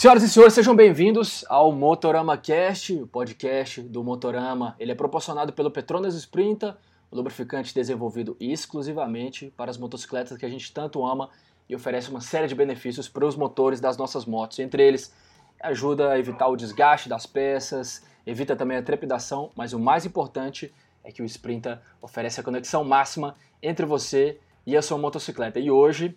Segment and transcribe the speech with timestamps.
[0.00, 4.74] Senhoras e senhores, sejam bem-vindos ao Motorama Cast, o podcast do Motorama.
[4.78, 6.78] Ele é proporcionado pelo Petronas Sprinta,
[7.10, 11.28] o lubrificante desenvolvido exclusivamente para as motocicletas que a gente tanto ama
[11.68, 14.58] e oferece uma série de benefícios para os motores das nossas motos.
[14.58, 15.14] Entre eles,
[15.62, 20.72] ajuda a evitar o desgaste das peças, evita também a trepidação, mas o mais importante
[21.04, 25.60] é que o Sprinta oferece a conexão máxima entre você e a sua motocicleta.
[25.60, 26.16] E hoje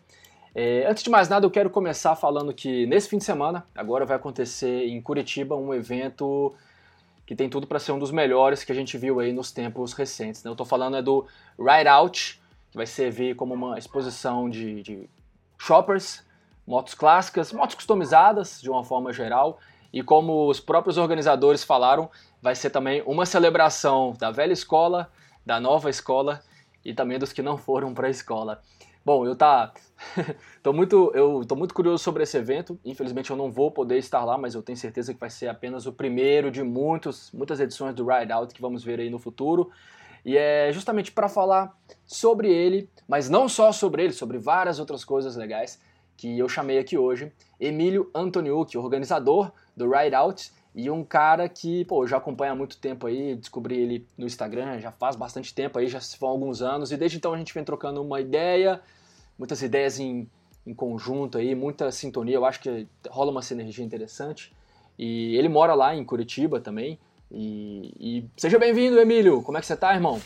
[0.56, 4.06] é, antes de mais nada, eu quero começar falando que nesse fim de semana, agora
[4.06, 6.54] vai acontecer em Curitiba um evento
[7.26, 9.94] que tem tudo para ser um dos melhores que a gente viu aí nos tempos
[9.94, 10.44] recentes.
[10.44, 10.50] Né?
[10.50, 11.26] Eu estou falando é do
[11.58, 15.10] Ride Out, que vai servir como uma exposição de, de
[15.58, 16.24] shoppers,
[16.68, 19.60] motos clássicas, motos customizadas de uma forma geral,
[19.92, 22.10] e como os próprios organizadores falaram,
[22.42, 25.12] vai ser também uma celebração da velha escola,
[25.46, 26.42] da nova escola
[26.84, 28.62] e também dos que não foram para a escola.
[29.06, 29.74] Bom, eu tá
[30.62, 32.80] tô muito eu tô muito curioso sobre esse evento.
[32.84, 35.86] Infelizmente eu não vou poder estar lá, mas eu tenho certeza que vai ser apenas
[35.86, 39.72] o primeiro de muitos muitas edições do Ride Out que vamos ver aí no futuro.
[40.26, 45.04] E é justamente para falar sobre ele, mas não só sobre ele, sobre várias outras
[45.04, 45.80] coisas legais
[46.16, 51.86] que eu chamei aqui hoje, Emílio Antoniuk, organizador do Ride Out e um cara que,
[51.86, 55.78] pô, já acompanha há muito tempo aí, descobri ele no Instagram, já faz bastante tempo
[55.78, 58.82] aí, já se vão alguns anos, e desde então a gente vem trocando uma ideia,
[59.38, 60.30] muitas ideias em,
[60.66, 64.54] em conjunto aí, muita sintonia, eu acho que rola uma sinergia interessante.
[64.98, 67.00] E ele mora lá em Curitiba também.
[67.32, 69.42] E, e seja bem-vindo, Emílio.
[69.42, 70.22] Como é que você tá, irmão?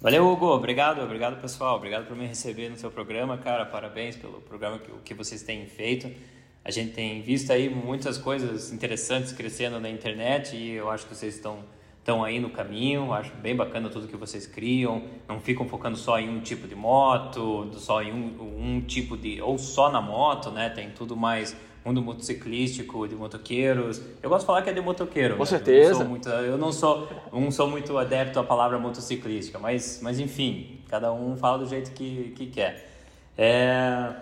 [0.00, 0.46] Valeu, Hugo.
[0.46, 1.76] Obrigado, obrigado, pessoal.
[1.76, 3.66] Obrigado por me receber no seu programa, cara.
[3.66, 6.10] Parabéns pelo programa que, que vocês têm feito.
[6.64, 11.14] A gente tem visto aí muitas coisas interessantes crescendo na internet e eu acho que
[11.14, 11.58] vocês estão
[12.10, 16.18] estão aí no caminho, acho bem bacana tudo que vocês criam, não ficam focando só
[16.18, 20.50] em um tipo de moto, só em um, um tipo de, ou só na moto,
[20.50, 24.02] né, tem tudo mais mundo motociclístico, de motoqueiros.
[24.22, 25.34] Eu gosto de falar que é de motoqueiro.
[25.36, 25.46] Com né?
[25.46, 25.92] certeza.
[25.92, 30.18] Eu não, muito, eu não sou um sou muito adepto à palavra motociclística, mas, mas
[30.18, 32.90] enfim, cada um fala do jeito que, que quer.
[33.38, 34.12] É,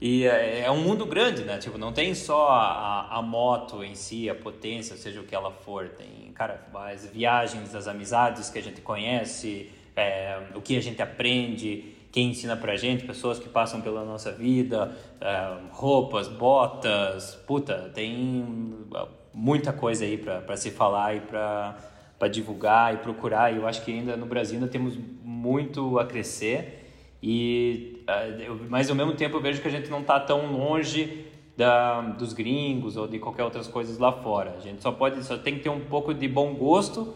[0.00, 1.58] e é, é, um mundo grande, né?
[1.58, 5.50] Tipo, não tem só a, a moto em si, a potência, seja o que ela
[5.50, 5.88] for.
[5.90, 11.00] Tem, cara, as viagens, as amizades que a gente conhece, é, o que a gente
[11.00, 17.90] aprende, quem ensina pra gente, pessoas que passam pela nossa vida, é, roupas, botas, puta,
[17.94, 18.86] tem
[19.32, 23.52] muita coisa aí para se falar e para divulgar e procurar.
[23.52, 26.83] E eu acho que ainda no Brasil ainda temos muito a crescer.
[27.26, 31.24] E, uh, mas ao mesmo tempo eu vejo que a gente não está tão longe
[31.56, 34.56] da, dos gringos ou de qualquer outras coisas lá fora.
[34.58, 37.14] A gente só pode, só tem que ter um pouco de bom gosto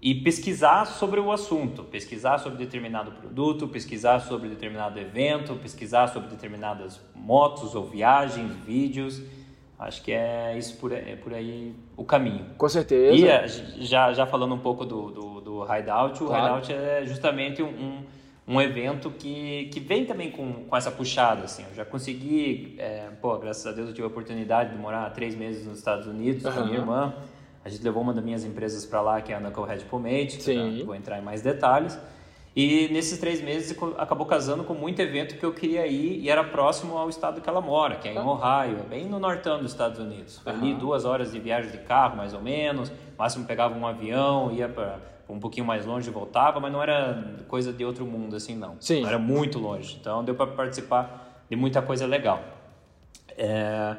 [0.00, 6.30] e pesquisar sobre o assunto, pesquisar sobre determinado produto, pesquisar sobre determinado evento, pesquisar sobre
[6.30, 9.22] determinadas motos ou viagens, vídeos.
[9.78, 12.46] Acho que é isso por, é por aí o caminho.
[12.56, 13.14] Com certeza.
[13.14, 13.46] E eh,
[13.80, 16.64] já, já falando um pouco do, do, do Hideout, o claro.
[16.64, 18.19] Hideout é justamente um, um
[18.50, 21.64] um evento que, que vem também com, com essa puxada, assim.
[21.70, 25.36] Eu já consegui, é, pô, graças a Deus eu tive a oportunidade de morar três
[25.36, 26.52] meses nos Estados Unidos uhum.
[26.52, 27.14] com a minha irmã.
[27.64, 30.82] A gente levou uma das minhas empresas para lá, que é a Knucklehead Pomade, Sim.
[30.84, 31.96] vou entrar em mais detalhes.
[32.62, 36.44] E nesses três meses acabou casando com muito evento que eu queria ir e era
[36.44, 38.26] próximo ao estado que ela mora, que é em ah.
[38.26, 40.42] Ohio, é bem no nortão dos Estados Unidos.
[40.44, 40.52] Uhum.
[40.52, 42.92] ali duas horas de viagem de carro, mais ou menos.
[43.16, 47.38] máximo pegava um avião, ia para um pouquinho mais longe e voltava, mas não era
[47.48, 48.76] coisa de outro mundo assim, não.
[48.78, 49.06] Sim.
[49.06, 49.96] Era muito longe.
[49.98, 52.42] Então deu para participar de muita coisa legal.
[53.38, 53.96] É...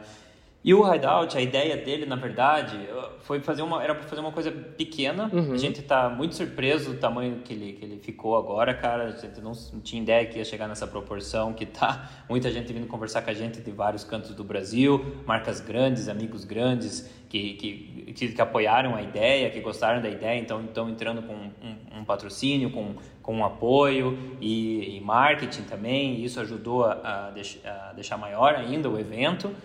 [0.63, 2.77] E o Hideout, a ideia dele, na verdade,
[3.22, 5.27] foi fazer uma, era para fazer uma coisa pequena.
[5.33, 5.53] Uhum.
[5.53, 9.05] A gente está muito surpreso do tamanho que ele, que ele ficou agora, cara.
[9.05, 12.11] A gente não, tinha ideia que ia chegar nessa proporção que tá.
[12.29, 16.45] Muita gente vindo conversar com a gente de vários cantos do Brasil, marcas grandes, amigos
[16.45, 21.23] grandes que, que, que, que apoiaram a ideia, que gostaram da ideia, então estão entrando
[21.23, 26.23] com um, um, patrocínio, com, com um apoio e, e marketing também.
[26.23, 26.91] Isso ajudou a,
[27.27, 29.56] a, deix, a deixar maior ainda o evento.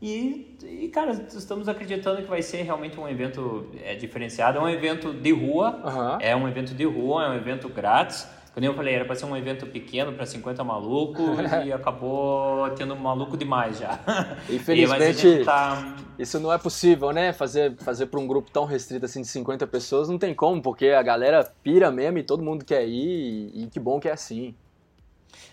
[0.00, 4.58] E, e, cara, estamos acreditando que vai ser realmente um evento é, diferenciado.
[4.58, 6.18] É um evento de rua, uhum.
[6.20, 8.28] é um evento de rua, é um evento grátis.
[8.52, 12.96] Como eu falei, era para ser um evento pequeno para 50 malucos e acabou tendo
[12.96, 13.98] maluco demais já.
[14.48, 15.96] Infelizmente, tá...
[16.18, 17.34] isso não é possível, né?
[17.34, 20.88] Fazer, fazer para um grupo tão restrito assim de 50 pessoas não tem como, porque
[20.88, 24.12] a galera pira mesmo e todo mundo quer ir e, e que bom que é
[24.12, 24.54] assim.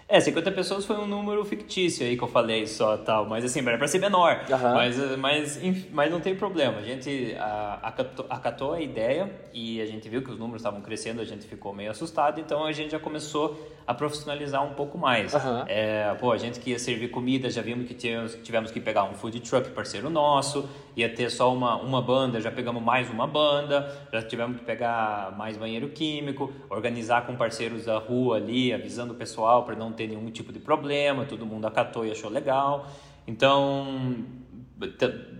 [0.08, 3.60] É, 50 pessoas foi um número fictício aí que eu falei só, tal, mas assim,
[3.62, 4.74] era para ser menor, uhum.
[4.74, 5.60] mas, mas,
[5.92, 7.36] mas não tem problema, a gente
[7.82, 11.48] acatou, acatou a ideia e a gente viu que os números estavam crescendo, a gente
[11.48, 15.34] ficou meio assustado, então a gente já começou a profissionalizar um pouco mais.
[15.34, 15.64] Uhum.
[15.68, 19.04] É, pô, a gente que ia servir comida, já vimos que tivemos, tivemos que pegar
[19.04, 23.28] um food truck parceiro nosso, ia ter só uma, uma banda, já pegamos mais uma
[23.28, 29.14] banda, já tivemos que pegar mais banheiro químico, organizar com parceiros da rua ali, avisando
[29.14, 32.88] o pessoal para não ter nenhum tipo de problema, todo mundo acatou e achou legal.
[33.25, 34.25] Então,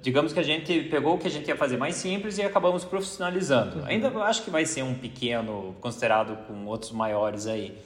[0.01, 2.83] digamos que a gente pegou o que a gente ia fazer mais simples e acabamos
[2.83, 3.83] profissionalizando.
[3.85, 7.77] Ainda acho que vai ser um pequeno considerado com outros maiores aí.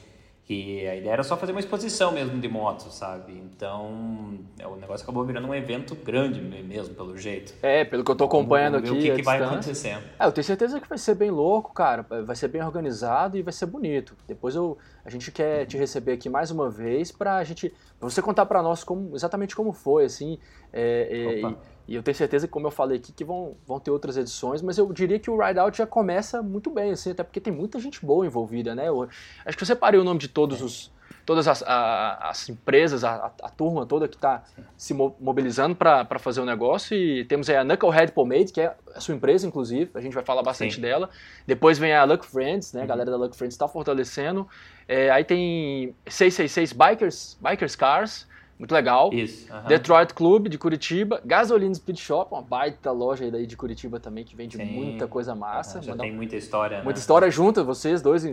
[0.50, 3.34] E a ideia era só fazer uma exposição mesmo de motos, sabe?
[3.34, 7.54] Então, é, o negócio acabou virando um evento grande mesmo, pelo jeito.
[7.62, 8.98] É, pelo que eu tô acompanhando Vamos aqui.
[8.98, 9.98] O que, que vai acontecer?
[10.18, 12.06] É, eu tenho certeza que vai ser bem louco, cara.
[12.24, 14.16] Vai ser bem organizado e vai ser bonito.
[14.26, 17.74] Depois eu, a gente quer te receber aqui mais uma vez pra gente.
[18.00, 20.40] Pra você contar para nós como, exatamente como foi, assim.
[20.72, 21.58] É, é, e
[21.96, 24.92] eu tenho certeza como eu falei aqui, que vão, vão ter outras edições, mas eu
[24.92, 28.06] diria que o Ride Out já começa muito bem, assim, até porque tem muita gente
[28.06, 28.88] boa envolvida, né?
[28.88, 29.08] Eu,
[29.46, 30.92] acho que eu separei o nome de todos os,
[31.28, 34.44] todas as, a, as empresas, a, a, turma toda que está
[34.78, 36.96] se mobilizando para fazer o negócio.
[36.96, 40.24] E temos aí a Knucklehead Pomade, que é a sua empresa, inclusive, a gente vai
[40.24, 40.82] falar bastante Sim.
[40.82, 41.10] dela.
[41.46, 42.80] Depois vem a Luck Friends, né?
[42.80, 42.88] A uhum.
[42.88, 44.48] galera da Luck Friends está fortalecendo.
[44.88, 48.26] É, aí tem 666 Bikers, Bikers Cars,
[48.58, 49.14] muito legal.
[49.14, 49.48] Isso.
[49.68, 51.22] Detroit Club de Curitiba.
[51.24, 54.66] Gasolina Speed Shop, uma baita loja aí daí de Curitiba também, que vende Sim.
[54.66, 55.82] muita coisa massa.
[55.82, 57.00] já tem muita história, Muita né?
[57.00, 58.26] história junto, vocês dois,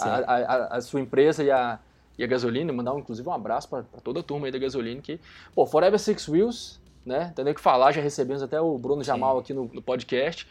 [0.00, 1.78] a, a, a, sua empresa e a,
[2.16, 2.72] e a Gasolina.
[2.72, 5.02] Mandar inclusive um abraço para toda a turma aí da Gasolina.
[5.02, 5.20] Que,
[5.54, 7.32] pô, Forever Six Wheels, né?
[7.36, 9.40] Tem nem o que falar, já recebemos até o Bruno Jamal Sim.
[9.40, 10.46] aqui no, no podcast.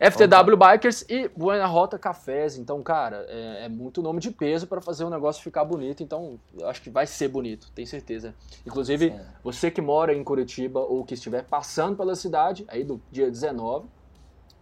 [0.00, 2.56] FTW Bikers e Buena Rota Cafés.
[2.56, 6.02] Então, cara, é, é muito nome de peso para fazer o negócio ficar bonito.
[6.02, 8.34] Então, eu acho que vai ser bonito, tenho certeza.
[8.66, 9.20] Inclusive, Sim.
[9.44, 13.88] você que mora em Curitiba ou que estiver passando pela cidade, aí do dia 19,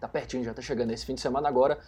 [0.00, 1.78] tá pertinho, já tá chegando esse fim de semana agora.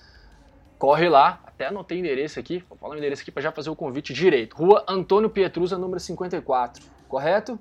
[0.79, 3.77] Corre lá, até anotei endereço aqui, vou falar o endereço aqui para já fazer o
[3.77, 4.57] convite direito.
[4.57, 7.59] Rua Antônio Pietrusa, número 54, correto?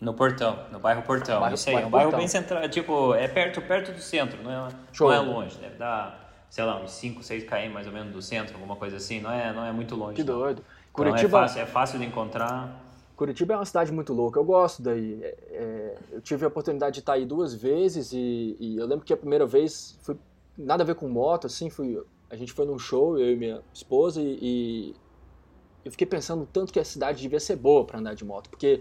[0.00, 1.40] No Portão, no bairro Portão.
[1.40, 2.18] Bairro, Isso aí, é um bairro Portão.
[2.20, 4.68] bem central, tipo, é perto, perto do centro, não é,
[4.98, 8.22] não é longe, deve dar, sei lá, uns 5, 6 km mais ou menos do
[8.22, 10.14] centro, alguma coisa assim, não é, não é muito longe.
[10.14, 10.38] Que não.
[10.38, 10.64] doido.
[10.92, 11.26] Curitiba...
[11.26, 12.80] Então é, fácil, é fácil de encontrar.
[13.14, 15.20] Curitiba é uma cidade muito louca, eu gosto daí.
[15.22, 19.04] É, é, eu tive a oportunidade de estar aí duas vezes e, e, eu lembro
[19.04, 20.16] que a primeira vez foi
[20.56, 23.60] nada a ver com moto, assim, fui, a gente foi num show, eu e minha
[23.74, 24.94] esposa, e, e
[25.84, 28.80] eu fiquei pensando tanto que a cidade devia ser boa para andar de moto, porque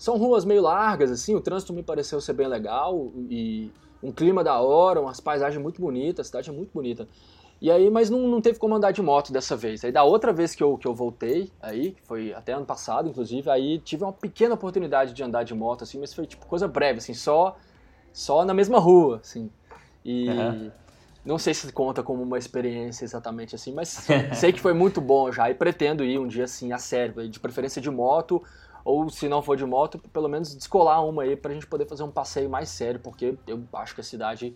[0.00, 3.70] são ruas meio largas, assim, o trânsito me pareceu ser bem legal e
[4.02, 7.06] um clima da hora, umas paisagens muito bonitas, a cidade é muito bonita.
[7.60, 9.84] E aí, mas não, não teve como andar de moto dessa vez.
[9.84, 13.10] Aí da outra vez que eu, que eu voltei, aí, que foi até ano passado,
[13.10, 16.66] inclusive, aí tive uma pequena oportunidade de andar de moto, assim, mas foi tipo coisa
[16.66, 17.58] breve, assim, só,
[18.10, 19.50] só na mesma rua, assim.
[20.02, 20.70] E uhum.
[21.26, 25.30] não sei se conta como uma experiência exatamente assim, mas sei que foi muito bom
[25.30, 28.42] já e pretendo ir um dia assim, a sério, de preferência de moto
[28.84, 32.02] ou se não for de moto, pelo menos descolar uma aí pra gente poder fazer
[32.02, 34.54] um passeio mais sério, porque eu acho que a cidade.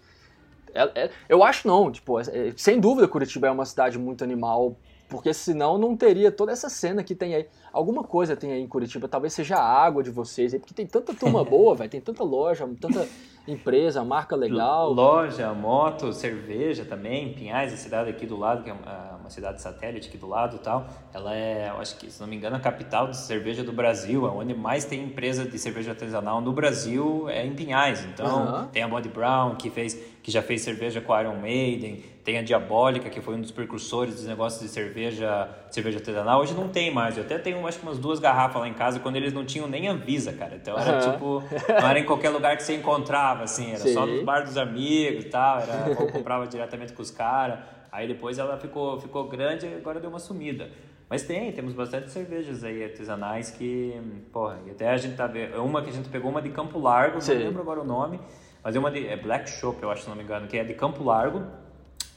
[0.73, 2.25] É, é, eu acho não, tipo, é,
[2.57, 4.77] sem dúvida Curitiba é uma cidade muito animal,
[5.09, 7.47] porque senão não teria toda essa cena que tem aí.
[7.73, 10.87] Alguma coisa tem aí em Curitiba, talvez seja a água de vocês aí, porque tem
[10.87, 13.09] tanta turma boa, velho, tem tanta loja, tanta
[13.47, 14.93] empresa, marca legal.
[14.93, 20.09] Loja, moto, cerveja também, Pinhais, a cidade aqui do lado, que é uma cidade satélite
[20.09, 20.87] aqui do lado e tal.
[21.13, 24.27] Ela é, eu acho que, se não me engano, a capital de cerveja do Brasil,
[24.27, 28.05] é onde mais tem empresa de cerveja artesanal no Brasil é em Pinhais.
[28.05, 28.67] Então, uhum.
[28.69, 32.39] tem a Body Brown, que, fez, que já fez cerveja com a Iron Maiden, tem
[32.39, 36.41] a Diabólica, que foi um dos precursores dos negócios de cerveja, cerveja artesanal.
[36.41, 37.19] Hoje não tem mais.
[37.19, 39.69] Eu até tenho, acho que umas duas garrafas lá em casa, quando eles não tinham
[39.69, 40.57] nem Anvisa, cara.
[40.57, 41.13] Então, era uhum.
[41.13, 43.69] tipo, não era em qualquer lugar que você encontrava, assim.
[43.73, 43.93] Era Sim.
[43.93, 45.61] só nos bar dos amigos e tal.
[45.61, 47.59] Era, ou comprava diretamente com os caras.
[47.93, 50.71] Aí depois ela ficou, ficou grande e agora deu uma sumida.
[51.11, 54.01] Mas tem, temos bastante cervejas aí artesanais que,
[54.33, 56.79] porra, e até a gente tá vendo, uma que a gente pegou uma de Campo
[56.79, 57.35] Largo, Sim.
[57.35, 58.19] não lembro agora o nome,
[58.65, 60.65] mas é uma de é Black Shop, eu acho, se não me engano, que é
[60.65, 61.45] de Campo Largo.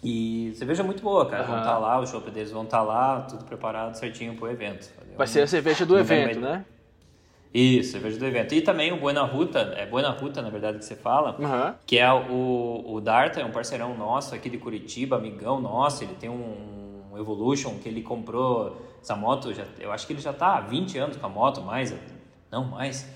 [0.03, 1.43] E cerveja muito boa, cara.
[1.43, 1.49] Uhum.
[1.49, 4.49] Vão estar tá lá, o shopping deles vão estar tá lá, tudo preparado certinho pro
[4.49, 4.89] evento.
[5.17, 6.63] Vai ser a cerveja do evento, né?
[7.53, 8.53] Isso, cerveja do evento.
[8.53, 11.73] E também o Buena Ruta, é Buena Ruta, na verdade, que você fala, uhum.
[11.85, 16.13] que é o, o Darta, é um parceirão nosso aqui de Curitiba, amigão nosso, ele
[16.13, 16.77] tem um
[17.17, 20.97] Evolution que ele comprou essa moto, já, eu acho que ele já está há 20
[20.97, 21.93] anos com a moto, mais,
[22.51, 23.09] não mais.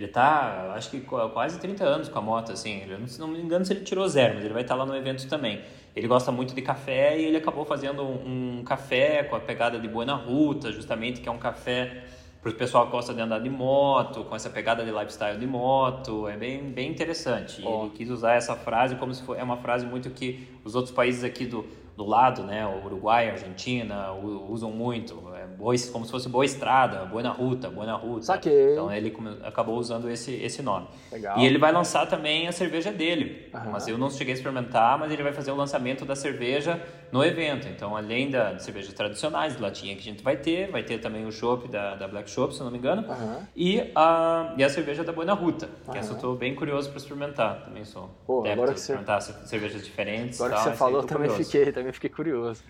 [0.00, 2.80] Ele tá, acho que quase 30 anos com a moto, assim.
[2.80, 4.96] Ele, se não me engano, se ele tirou zero, mas ele vai estar lá no
[4.96, 5.60] evento também.
[5.94, 9.78] Ele gosta muito de café e ele acabou fazendo um, um café com a pegada
[9.78, 12.04] de Buena Ruta, justamente, que é um café
[12.40, 15.46] para o pessoal que gosta de andar de moto, com essa pegada de lifestyle de
[15.46, 17.62] moto, é bem, bem interessante.
[17.62, 17.82] Oh.
[17.82, 20.94] Ele quis usar essa frase como se for, é uma frase muito que os outros
[20.94, 21.66] países aqui do,
[22.00, 24.10] do lado, né, o Uruguai, Argentina,
[24.48, 28.22] usam muito, é boa, como se fosse boa estrada, boa na ruta, boa na ruta.
[28.22, 28.72] Saquei.
[28.72, 29.14] Então ele
[29.44, 30.88] acabou usando esse, esse nome.
[31.12, 31.38] Legal.
[31.38, 33.72] E ele vai lançar também a cerveja dele, uhum.
[33.72, 36.80] mas eu não cheguei a experimentar, mas ele vai fazer o lançamento da cerveja
[37.12, 37.68] no evento.
[37.68, 41.26] Então, além da de cervejas tradicionais, latinha que a gente vai ter, vai ter também
[41.26, 43.42] o chopp da, da Black Shop, se eu não me engano, uhum.
[43.54, 45.96] e, a, e a cerveja da Buena Ruta, que uhum.
[45.96, 47.64] essa eu estou bem curioso para experimentar.
[47.64, 48.92] Também sou Pô, agora que você...
[48.92, 50.40] experimentar cervejas diferentes.
[50.40, 52.62] Agora tal, que você falou, também fiquei, também fiquei curioso.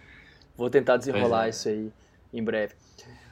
[0.56, 1.50] Vou tentar desenrolar é.
[1.50, 1.90] isso aí
[2.32, 2.74] em breve.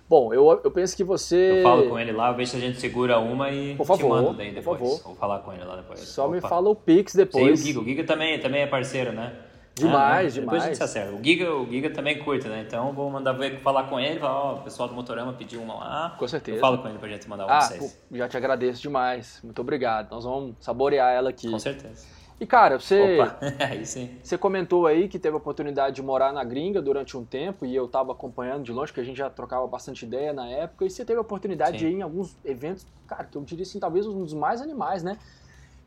[0.09, 1.59] Bom, eu, eu penso que você.
[1.59, 4.09] Eu falo com ele lá, vejo se a gente segura uma e por favor, te
[4.09, 4.79] mando daí depois.
[4.79, 5.03] Por favor.
[5.05, 6.01] Vou falar com ele lá depois.
[6.01, 6.35] Só Opa.
[6.35, 7.61] me fala o Pix depois.
[7.61, 7.81] Sim, o Giga.
[7.81, 9.35] O Giga também, também é parceiro, né?
[9.75, 10.35] Demais, ah, demais.
[10.35, 11.15] Depois a gente se acerta.
[11.15, 12.65] O Giga, o Giga também curta, né?
[12.67, 15.75] Então vou mandar ver, falar com ele, falar, ó, o pessoal do Motorama pediu uma
[15.75, 16.17] lá.
[16.19, 16.57] Com certeza.
[16.57, 18.01] Eu falo com ele pra gente mandar uma ah, pra vocês.
[18.11, 19.41] Já te agradeço demais.
[19.45, 20.11] Muito obrigado.
[20.11, 21.51] Nós vamos saborear ela aqui.
[21.51, 22.18] Com certeza.
[22.41, 23.19] E cara, você,
[23.59, 27.67] aí você comentou aí que teve a oportunidade de morar na gringa durante um tempo
[27.67, 30.85] e eu estava acompanhando de longe, que a gente já trocava bastante ideia na época,
[30.85, 31.87] e você teve a oportunidade sim.
[31.87, 35.03] de ir em alguns eventos, cara, que eu diria assim, talvez um dos mais animais,
[35.03, 35.19] né?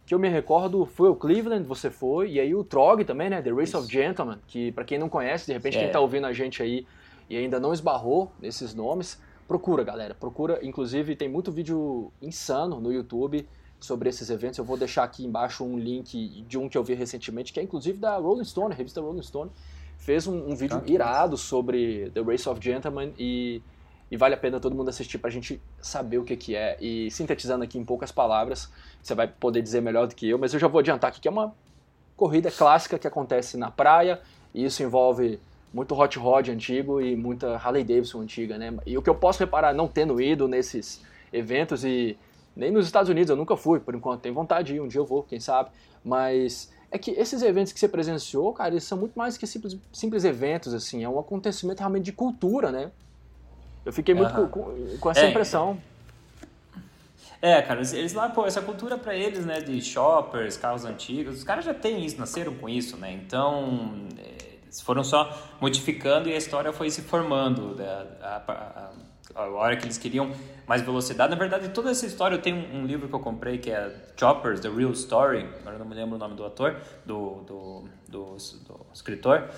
[0.05, 3.41] Que eu me recordo foi o Cleveland, você foi, e aí o Trog também, né?
[3.41, 3.77] The Race Isso.
[3.77, 5.79] of Gentlemen, que para quem não conhece, de repente é.
[5.79, 6.85] quem está ouvindo a gente aí
[7.29, 10.59] e ainda não esbarrou nesses nomes, procura, galera, procura.
[10.61, 13.47] Inclusive tem muito vídeo insano no YouTube
[13.81, 14.57] sobre esses eventos.
[14.57, 17.63] Eu vou deixar aqui embaixo um link de um que eu vi recentemente, que é
[17.63, 19.51] inclusive da Rolling Stone, a revista Rolling Stone.
[19.97, 23.61] Fez um, um vídeo ah, irado sobre The Race of Gentlemen e,
[24.09, 26.77] e vale a pena todo mundo assistir para a gente saber o que, que é.
[26.79, 28.71] E sintetizando aqui em poucas palavras,
[29.01, 31.27] você vai poder dizer melhor do que eu, mas eu já vou adiantar aqui que
[31.27, 31.53] é uma
[32.15, 34.21] corrida clássica que acontece na praia
[34.53, 35.39] e isso envolve
[35.73, 38.73] muito hot rod antigo e muita Harley Davidson antiga, né?
[38.85, 42.17] E o que eu posso reparar não tendo ido nesses eventos e
[42.55, 44.21] nem nos Estados Unidos eu nunca fui, por enquanto.
[44.21, 45.69] Tenho vontade de ir, um dia eu vou, quem sabe.
[46.03, 49.77] Mas é que esses eventos que você presenciou, cara, eles são muito mais que simples,
[49.93, 51.03] simples eventos, assim.
[51.03, 52.91] É um acontecimento realmente de cultura, né?
[53.85, 54.47] Eu fiquei muito uhum.
[54.47, 55.77] com, com, com, essa é, impressão.
[57.41, 61.43] É, cara, eles lá, pô, essa cultura para eles, né, de shoppers, carros antigos, os
[61.43, 63.11] caras já têm isso, nasceram com isso, né?
[63.13, 64.07] Então,
[64.63, 67.75] eles foram só modificando e a história foi se formando.
[67.75, 67.85] Né?
[68.21, 68.91] A, a, a,
[69.35, 70.31] a hora que eles queriam
[70.67, 71.29] mais velocidade.
[71.29, 74.59] Na verdade, toda essa história, eu tenho um, livro que eu comprei que é Choppers,
[74.59, 78.85] The Real Story, agora não me lembro o nome do ator, do, do, do, do
[78.93, 79.49] escritor,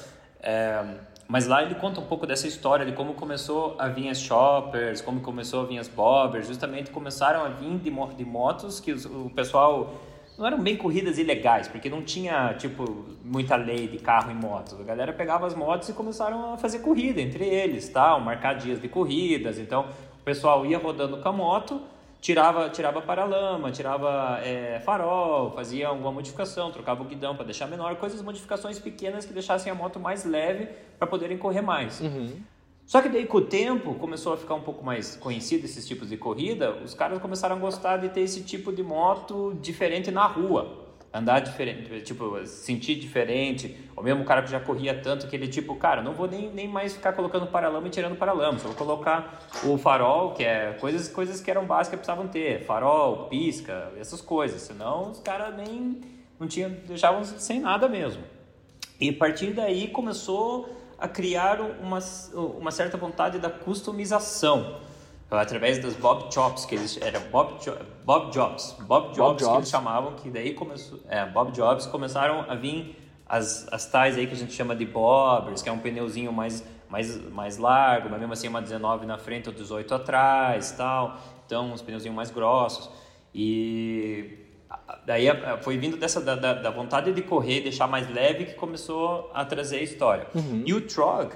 [0.41, 0.83] é,
[1.27, 5.01] mas lá ele conta um pouco dessa história de como começou a vir as choppers,
[5.01, 9.29] como começou a vir as bobbers, justamente começaram a vir de, de motos que o
[9.29, 9.95] pessoal
[10.37, 14.77] não eram bem corridas ilegais, porque não tinha, tipo, muita lei de carro e moto.
[14.79, 18.81] A galera pegava as motos e começaram a fazer corrida entre eles, tal, marcar dias
[18.81, 19.59] de corridas.
[19.59, 19.87] Então,
[20.19, 21.81] o pessoal ia rodando com a moto,
[22.19, 27.95] tirava, tirava paralama, tirava é, farol, fazia alguma modificação, trocava o guidão para deixar menor,
[27.97, 31.99] coisas, modificações pequenas que deixassem a moto mais leve para poderem correr mais.
[32.01, 32.37] Uhum.
[32.85, 36.09] Só que daí com o tempo começou a ficar um pouco mais conhecido esses tipos
[36.09, 40.25] de corrida, os caras começaram a gostar de ter esse tipo de moto diferente na
[40.27, 40.83] rua.
[41.15, 43.77] Andar diferente, tipo, sentir diferente.
[43.95, 46.49] Ou mesmo o cara que já corria tanto que ele, tipo, cara, não vou nem,
[46.51, 48.57] nem mais ficar colocando paralama e tirando paralama.
[48.57, 52.65] Só vou colocar o farol, que é coisas, coisas que eram básicas que precisavam ter.
[52.65, 54.63] Farol, pisca, essas coisas.
[54.63, 56.01] Senão os caras nem
[56.39, 58.23] não tinham, deixavam sem nada mesmo.
[58.99, 60.67] E a partir daí começou
[61.03, 61.99] a criar uma,
[62.33, 64.77] uma certa vontade da customização
[65.29, 67.73] através das Bob Chops que eles era Bob, jo,
[68.05, 71.87] Bob Jobs Bob Jobs, Bob Jobs que eles chamavam que daí começou é, Bob Jobs
[71.87, 72.95] começaram a vir
[73.27, 76.63] as, as tais aí que a gente chama de bobbers que é um pneuzinho mais
[76.87, 81.17] mais mais largo mas mesmo assim uma 19 na frente ou 18 atrás tal.
[81.45, 82.89] Então uns pneuzinhos mais grossos.
[83.33, 84.42] E
[85.05, 85.27] daí
[85.61, 89.45] foi vindo dessa da, da, da, vontade de correr, deixar mais leve que começou a
[89.45, 90.27] trazer a história.
[90.33, 90.63] Uhum.
[90.65, 91.33] E o Trog,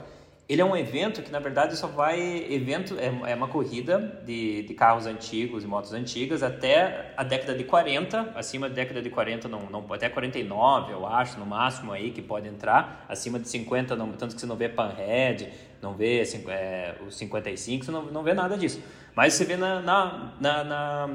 [0.50, 4.64] ele é um evento que na verdade só vai evento é, é uma corrida de,
[4.64, 9.10] de carros antigos e motos antigas até a década de 40, acima da década de
[9.10, 13.50] 40 não, não até 49, eu acho, no máximo aí que pode entrar, acima de
[13.50, 15.52] 50 não, tanto que você não vê Panhead,
[15.82, 18.82] não vê é, os 55, você não, não vê nada disso.
[19.14, 21.10] Mas você vê na, na, na, na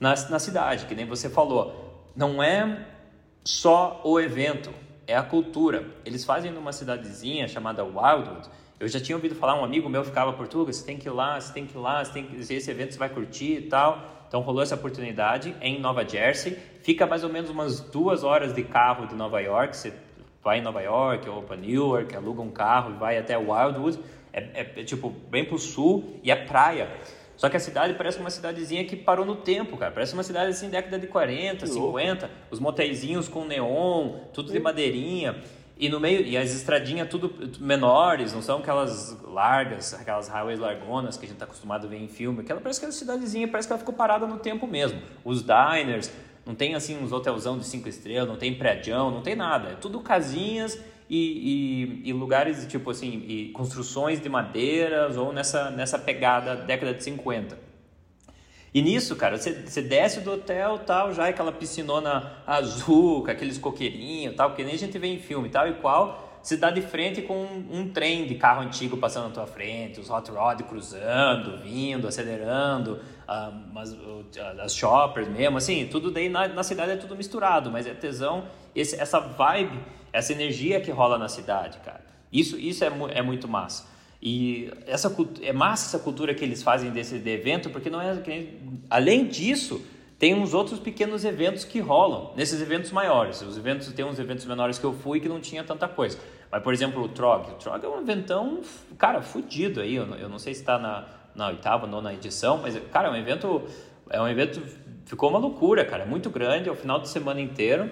[0.00, 2.10] na, na cidade, que nem você falou.
[2.16, 2.86] Não é
[3.44, 4.72] só o evento,
[5.06, 5.86] é a cultura.
[6.04, 8.48] Eles fazem numa cidadezinha chamada Wildwood.
[8.80, 11.12] Eu já tinha ouvido falar, um amigo meu ficava por Portugal, você tem que ir
[11.12, 13.62] lá, você tem que ir lá, você tem que, esse evento você vai curtir e
[13.62, 14.02] tal.
[14.26, 16.56] Então rolou essa oportunidade em Nova Jersey.
[16.82, 19.76] Fica mais ou menos umas duas horas de carro de Nova York.
[19.76, 19.92] Você
[20.42, 23.98] vai em Nova York ou para Newark, aluga um carro e vai até Wildwood.
[24.32, 26.88] É, é, é tipo bem pro sul e é praia.
[27.40, 29.90] Só que a cidade parece uma cidadezinha que parou no tempo, cara.
[29.90, 32.26] Parece uma cidade assim, década de 40, que 50.
[32.26, 32.40] Louco.
[32.50, 35.42] Os motéisinhos com neon, tudo de madeirinha.
[35.78, 41.16] E no meio, e as estradinhas tudo menores, não são aquelas largas, aquelas highways largonas
[41.16, 42.42] que a gente está acostumado a ver em filme.
[42.42, 45.00] Aquela parece que é uma cidadezinha, parece que ela ficou parada no tempo mesmo.
[45.24, 46.12] Os diners,
[46.44, 49.70] não tem assim uns hotelzão de cinco estrelas, não tem prédio, não tem nada.
[49.70, 50.78] É tudo casinhas
[51.10, 56.94] e, e, e, lugares tipo assim, e construções de madeiras ou nessa, nessa pegada década
[56.94, 57.58] de 50.
[58.72, 63.30] E nisso, cara, você, você desce do hotel tal, já é aquela piscinona azul, com
[63.30, 66.29] aqueles coqueirinhos tal, que nem a gente vê em filme tal e qual.
[66.42, 70.00] Você dá de frente com um, um, trem de carro antigo passando na tua frente,
[70.00, 73.00] os hot rod cruzando, vindo, acelerando,
[73.72, 74.24] mas, uh,
[74.62, 78.44] as shoppers mesmo, assim, tudo daí na, na, cidade é tudo misturado, mas é tesão,
[78.74, 79.78] esse, essa vibe,
[80.12, 82.00] essa energia que rola na cidade, cara.
[82.32, 83.86] Isso, isso é, é muito massa.
[84.22, 88.18] E essa é massa essa cultura que eles fazem desse de evento, porque não é
[88.88, 89.82] além disso,
[90.20, 93.40] tem uns outros pequenos eventos que rolam nesses eventos maiores.
[93.40, 96.18] Os eventos tem uns eventos menores que eu fui que não tinha tanta coisa.
[96.52, 98.60] Mas por exemplo, o Trog, o Trog é um eventão,
[98.98, 99.96] cara, fudido aí.
[99.96, 103.10] Eu não, eu não sei se está na, na oitava, nona edição, mas cara, é
[103.12, 103.62] um evento
[104.10, 104.60] é um evento
[105.06, 107.90] ficou uma loucura, cara, é muito grande, é o final de semana inteiro.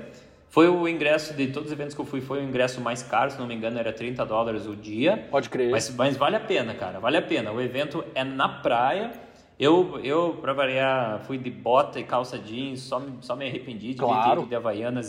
[0.51, 3.31] Foi o ingresso de todos os eventos que eu fui, foi o ingresso mais caro,
[3.31, 5.27] se não me engano, era 30 dólares o dia.
[5.31, 5.71] Pode crer.
[5.71, 7.51] Mas, mas vale a pena, cara, vale a pena.
[7.53, 9.28] O evento é na praia.
[9.59, 13.88] Eu, eu para variar, fui de bota e calça jeans, só me, só me arrependi
[13.88, 14.47] de claro.
[14.47, 15.09] de Havaianas.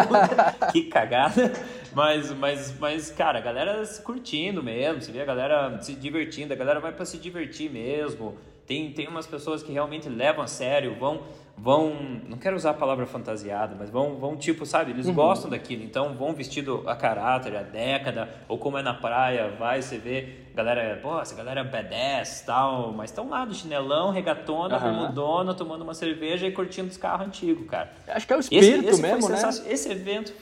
[0.72, 1.52] que cagada.
[1.92, 6.54] Mas, mas, mas, cara, a galera se curtindo mesmo, você vê a galera se divertindo,
[6.54, 8.34] a galera vai para se divertir mesmo.
[8.66, 11.22] Tem, tem umas pessoas que realmente levam a sério, vão
[11.56, 11.94] vão,
[12.28, 15.14] não quero usar a palavra fantasiada, mas vão, vão tipo, sabe, eles uhum.
[15.14, 19.80] gostam daquilo, então vão vestido a caráter, a década, ou como é na praia, vai,
[19.80, 24.76] você vê, galera, pô, essa galera é badass tal, mas estão lá do chinelão, regatona,
[24.76, 25.54] uhum.
[25.54, 27.92] tomando uma cerveja e curtindo os carros antigos, cara.
[28.08, 29.48] Acho que é o espírito esse, esse mesmo, né?
[29.66, 30.32] Esse evento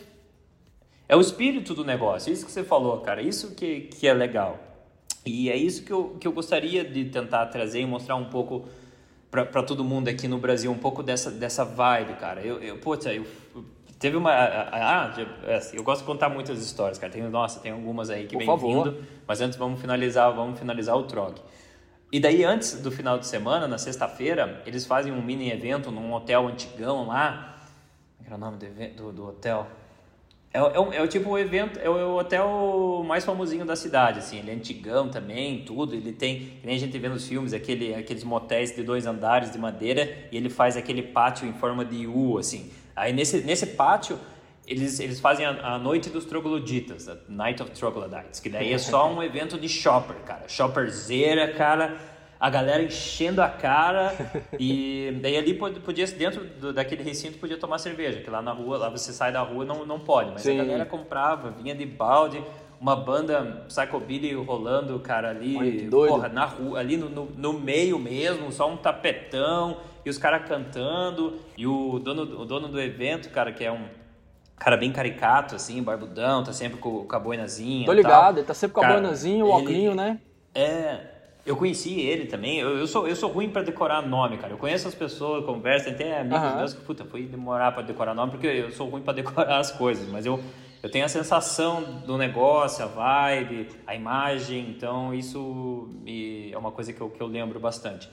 [1.08, 4.58] é o espírito do negócio, isso que você falou, cara, isso que, que é legal.
[5.24, 8.66] E é isso que eu, que eu gostaria de tentar trazer e mostrar um pouco
[9.32, 12.42] para todo mundo aqui no Brasil um pouco dessa, dessa vibe, cara.
[12.42, 13.26] Eu, eu putz, eu,
[13.98, 14.30] teve uma.
[14.30, 15.10] Ah,
[15.56, 17.10] assim, eu gosto de contar muitas histórias, cara.
[17.10, 18.84] Tem, nossa, tem algumas aí que Por vem favor.
[18.84, 19.04] vindo.
[19.26, 21.40] Mas antes vamos finalizar, vamos finalizar o Trog.
[22.12, 26.12] E daí, antes do final de semana, na sexta-feira, eles fazem um mini evento num
[26.12, 27.56] hotel antigão lá.
[28.18, 29.66] Como era o nome do, do, do hotel?
[30.54, 33.74] É, é, é, o tipo o evento, é o, é o hotel mais famosinho da
[33.74, 37.26] cidade, assim, ele é antigão também, tudo, ele tem, que nem a gente vê nos
[37.26, 41.54] filmes, aquele, aqueles motéis de dois andares de madeira e ele faz aquele pátio em
[41.54, 42.70] forma de U, assim.
[42.94, 44.18] Aí nesse, nesse pátio,
[44.66, 48.78] eles, eles fazem a, a noite dos trogloditas, a Night of Troglodytes, que daí é
[48.78, 51.96] só um evento de shopper, cara, shopperzeira, cara,
[52.42, 54.12] a galera enchendo a cara
[54.58, 58.78] e daí ali podia dentro do, daquele recinto podia tomar cerveja, que lá na rua,
[58.78, 60.58] lá você sai da rua não não pode, mas Sim.
[60.58, 62.42] a galera comprava, vinha de balde,
[62.80, 68.50] uma banda psychobilly rolando, cara, ali, porra, na rua, ali no, no, no, meio mesmo,
[68.50, 73.52] só um tapetão e os caras cantando e o dono o dono do evento, cara,
[73.52, 73.84] que é um
[74.56, 78.54] cara bem caricato assim, barbudão, tá sempre com, com a boinazinha, Tô ligado, ele tá
[78.54, 80.18] sempre com a boinazinha, o óculos, né?
[80.52, 81.11] É,
[81.44, 82.58] eu conheci ele também.
[82.58, 84.52] Eu, eu, sou, eu sou ruim para decorar nome, cara.
[84.52, 86.56] Eu conheço as pessoas, converso, até amigos uhum.
[86.56, 89.70] meus que, puta, fui demorar para decorar nome porque eu sou ruim para decorar as
[89.72, 90.08] coisas.
[90.08, 90.40] Mas eu,
[90.82, 94.70] eu tenho a sensação do negócio, a vibe, a imagem.
[94.70, 98.08] Então, isso me, é uma coisa que eu, que eu lembro bastante.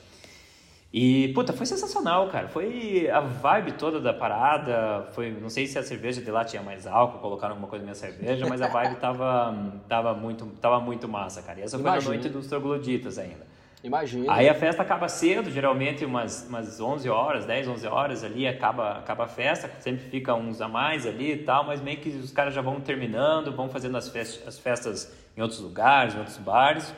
[0.91, 2.47] E, puta, foi sensacional, cara.
[2.47, 5.07] Foi a vibe toda da parada.
[5.11, 7.91] Foi, não sei se a cerveja de lá tinha mais álcool, colocaram alguma coisa na
[7.91, 9.55] minha cerveja, mas a vibe tava,
[9.87, 11.59] tava, muito, tava muito massa, cara.
[11.59, 12.01] E essa Imagina.
[12.01, 13.47] foi a noite dos trogloditas ainda.
[13.83, 14.33] Imagina.
[14.33, 18.97] Aí a festa acaba cedo, geralmente umas, umas 11 horas, 10, 11 horas ali, acaba,
[18.97, 22.31] acaba a festa, sempre fica uns a mais ali e tal, mas meio que os
[22.31, 26.37] caras já vão terminando, vão fazendo as festas, as festas em outros lugares, em outros
[26.37, 26.93] bares.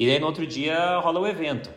[0.00, 1.70] E aí no outro dia rola o evento.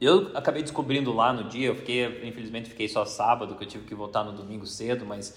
[0.00, 3.84] Eu acabei descobrindo lá no dia, eu fiquei, infelizmente fiquei só sábado, que eu tive
[3.84, 5.36] que voltar no domingo cedo, mas,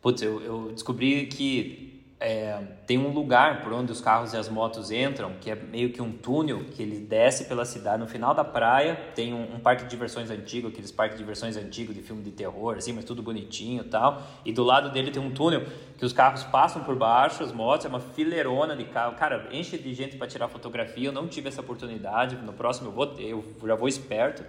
[0.00, 1.91] putz, eu, eu descobri que
[2.22, 2.56] é,
[2.86, 6.00] tem um lugar por onde os carros e as motos entram, que é meio que
[6.00, 7.98] um túnel que ele desce pela cidade.
[7.98, 11.56] No final da praia tem um, um parque de diversões antigo, aqueles parques de diversões
[11.56, 14.22] antigos de filme de terror, assim, mas tudo bonitinho e tal.
[14.44, 15.66] E do lado dele tem um túnel
[15.98, 19.16] que os carros passam por baixo, as motos, é uma fileirona de carro.
[19.16, 21.08] Cara, enche de gente para tirar fotografia.
[21.08, 22.36] Eu não tive essa oportunidade.
[22.36, 24.44] No próximo eu vou ter, eu já vou esperto.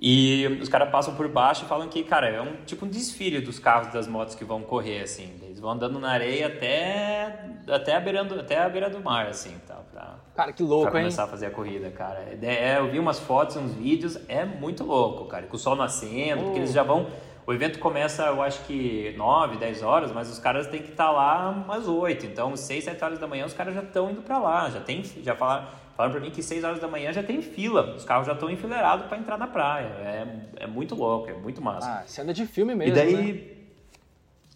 [0.00, 3.40] E os caras passam por baixo e falam que, cara, é um tipo um desfile
[3.40, 5.32] dos carros das motos que vão correr, assim.
[5.42, 9.28] Eles vão andando na areia até, até, a, beira do, até a beira do mar,
[9.28, 11.28] assim, tal, pra, cara, que louco, pra começar hein?
[11.28, 12.36] a fazer a corrida, cara.
[12.42, 15.46] É, é, eu vi umas fotos, uns vídeos, é muito louco, cara.
[15.46, 16.44] Com o sol nascendo, oh.
[16.46, 17.06] porque eles já vão...
[17.46, 21.04] O evento começa, eu acho que 9, 10 horas, mas os caras têm que estar
[21.04, 22.24] tá lá umas 8.
[22.24, 24.70] Então, 6, 7 horas da manhã, os caras já estão indo para lá.
[24.70, 27.94] Já tem, já falaram Falaram para mim que 6 horas da manhã já tem fila,
[27.94, 29.86] os carros já estão enfileirados para entrar na praia.
[29.86, 30.26] É,
[30.64, 32.00] é muito louco, é muito massa.
[32.00, 32.92] Ah, cena de filme mesmo.
[32.92, 33.32] E daí.
[33.32, 33.40] Né?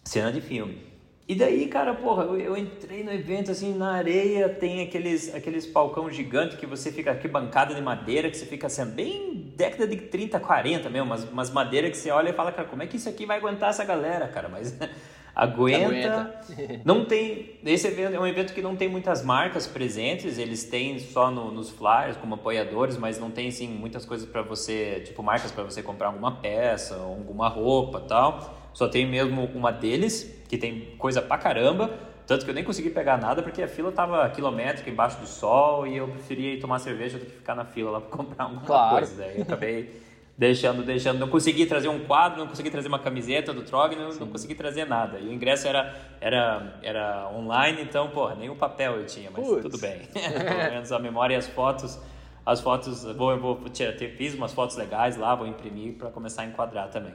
[0.03, 0.89] Cena de filme.
[1.29, 5.63] E daí, cara, porra, eu, eu, entrei no evento assim, na areia tem aqueles, aqueles
[5.63, 9.87] palcão gigante que você fica aqui, bancada de madeira, que você fica assim, bem década
[9.87, 12.87] de 30, 40 mesmo, umas, umas madeiras que você olha e fala, cara, como é
[12.87, 14.49] que isso aqui vai aguentar essa galera, cara?
[14.49, 14.75] Mas
[15.43, 15.85] aguenta.
[15.85, 16.81] aguenta.
[16.83, 17.57] Não tem.
[17.65, 20.37] Esse evento é um evento que não tem muitas marcas presentes.
[20.37, 24.41] Eles têm só no, nos flyers como apoiadores, mas não tem assim muitas coisas para
[24.41, 28.55] você, tipo marcas para você comprar alguma peça, alguma roupa, tal.
[28.73, 31.89] Só tem mesmo uma deles que tem coisa pra caramba.
[32.27, 35.87] Tanto que eu nem consegui pegar nada porque a fila tava quilométrica embaixo do sol
[35.87, 38.61] e eu preferia ir tomar cerveja do que ficar na fila lá para comprar alguma
[38.61, 38.97] claro.
[38.97, 39.15] coisa.
[39.17, 40.08] Daí eu acabei
[40.39, 41.19] deixando, deixando.
[41.19, 44.55] Não consegui trazer um quadro, não consegui trazer uma camiseta do Trog, não, não consegui
[44.55, 45.19] trazer nada.
[45.19, 49.45] E o ingresso era, era, era online, então, porra, nem o papel eu tinha, mas
[49.45, 49.63] Puts.
[49.63, 49.99] tudo bem.
[50.15, 51.99] Pelo menos a memória e as fotos.
[52.45, 56.43] As fotos, vou, eu vou ter, fiz umas fotos legais lá, vou imprimir para começar
[56.43, 57.13] a enquadrar também.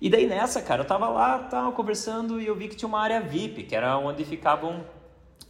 [0.00, 3.00] E daí nessa, cara, eu tava lá, tava conversando e eu vi que tinha uma
[3.00, 4.82] área VIP, que era onde ficavam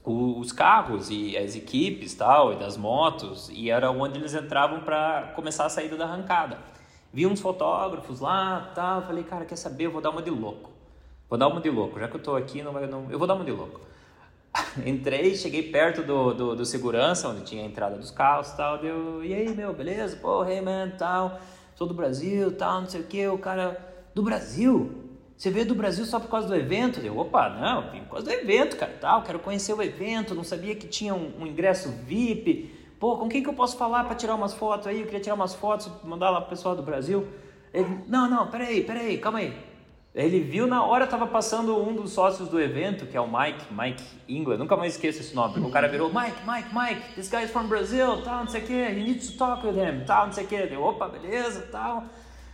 [0.04, 5.32] os carros e as equipes tal, e das motos, e era onde eles entravam para
[5.34, 6.58] começar a saída da arrancada.
[7.16, 9.86] Vi uns fotógrafos lá, tal, falei, cara, quer saber?
[9.86, 10.70] Eu vou dar uma de louco.
[11.30, 13.26] Vou dar uma de louco, já que eu tô aqui, não vai, não, eu vou
[13.26, 13.80] dar uma de louco.
[14.84, 19.24] Entrei, cheguei perto do, do, do, segurança, onde tinha a entrada dos carros tal, deu,
[19.24, 20.14] e aí, meu, beleza?
[20.18, 21.40] Pô, hey, man, tal,
[21.74, 23.80] sou do Brasil, tal, não sei o que, o cara,
[24.14, 25.02] do Brasil?
[25.38, 27.00] Você veio do Brasil só por causa do evento?
[27.00, 30.44] Eu, opa, não, vim por causa do evento, cara, tal, quero conhecer o evento, não
[30.44, 34.14] sabia que tinha um, um ingresso VIP, Pô, com quem que eu posso falar para
[34.14, 35.00] tirar umas fotos aí?
[35.00, 37.26] Eu queria tirar umas fotos, mandar lá pro pessoal do Brasil.
[37.72, 39.54] Ele, não, não, peraí, peraí, calma aí.
[40.14, 43.66] Ele viu na hora, tava passando um dos sócios do evento, que é o Mike,
[43.70, 45.60] Mike England, nunca mais esqueço esse nome.
[45.60, 48.66] O cara virou, Mike, Mike, Mike, this guy is from Brazil, tal, não sei o
[48.66, 50.66] que, you need to talk with him, tal, não sei o que.
[50.68, 52.04] Deu, opa, beleza, tal.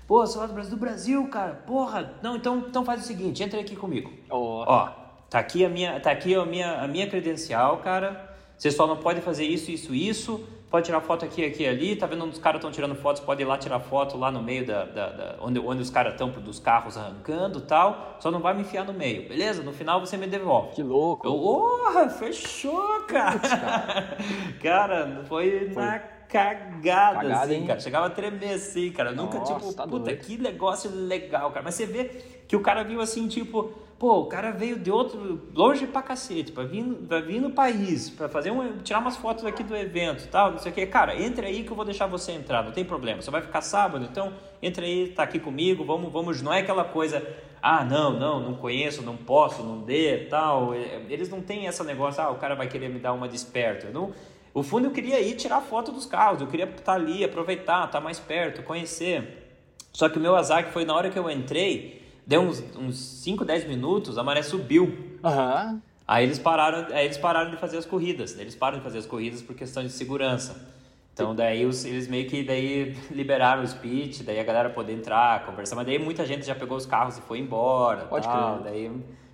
[0.08, 2.14] Pô, você do Brasil, do Brasil, cara, porra.
[2.20, 4.12] Não, então, então faz o seguinte, entra aqui comigo.
[4.28, 4.64] Oh.
[4.66, 4.88] Ó,
[5.30, 8.31] tá aqui a minha, tá aqui a minha, a minha credencial, cara.
[8.62, 10.40] Você só não pode fazer isso, isso, isso.
[10.70, 11.96] Pode tirar foto aqui, aqui ali.
[11.96, 13.20] Tá vendo onde os caras estão tirando fotos?
[13.20, 16.12] Pode ir lá tirar foto lá no meio da, da, da onde, onde os caras
[16.12, 18.18] estão dos carros arrancando tal.
[18.20, 19.64] Só não vai me enfiar no meio, beleza?
[19.64, 20.76] No final você me devolve.
[20.76, 21.26] Que louco.
[21.26, 23.36] Eu, oh, fechou, cara.
[23.40, 24.16] cara.
[24.62, 25.82] cara, foi, foi.
[25.82, 27.66] na cagada, cagada assim, hein?
[27.66, 27.80] cara.
[27.80, 29.10] Chegava a tremer assim, cara.
[29.10, 30.20] Nossa, Nunca, tipo, tá puta, doido.
[30.20, 31.64] que negócio legal, cara.
[31.64, 32.04] Mas você vê
[32.46, 36.50] que o cara viu assim, tipo, Pô, o cara veio de outro, longe pra cacete,
[36.50, 40.26] pra vir, pra vir no país, pra fazer um, tirar umas fotos aqui do evento
[40.26, 40.84] tal, não sei o que.
[40.86, 43.22] Cara, entra aí que eu vou deixar você entrar, não tem problema.
[43.22, 46.42] Você vai ficar sábado, então entra aí, tá aqui comigo, vamos, vamos.
[46.42, 47.24] Não é aquela coisa,
[47.62, 50.74] ah, não, não, não conheço, não posso, não dê, tal.
[50.74, 53.86] É, eles não têm essa negócio, ah, o cara vai querer me dar uma desperto.
[53.86, 54.12] Eu não,
[54.52, 58.00] o fundo eu queria ir tirar foto dos carros, eu queria estar ali, aproveitar, estar
[58.00, 59.62] mais perto, conhecer.
[59.92, 62.96] Só que o meu azar que foi na hora que eu entrei, Deu uns, uns
[62.96, 64.84] 5, 10 minutos, a maré subiu.
[65.22, 65.80] Uhum.
[66.06, 68.38] Aí eles pararam, aí eles pararam de fazer as corridas.
[68.38, 70.70] Eles param de fazer as corridas por questão de segurança.
[71.12, 75.44] Então daí os, eles meio que daí liberaram o speech, daí a galera poder entrar,
[75.44, 78.72] conversar, mas daí muita gente já pegou os carros e foi embora, Pode tal, crer.
[78.72, 78.90] daí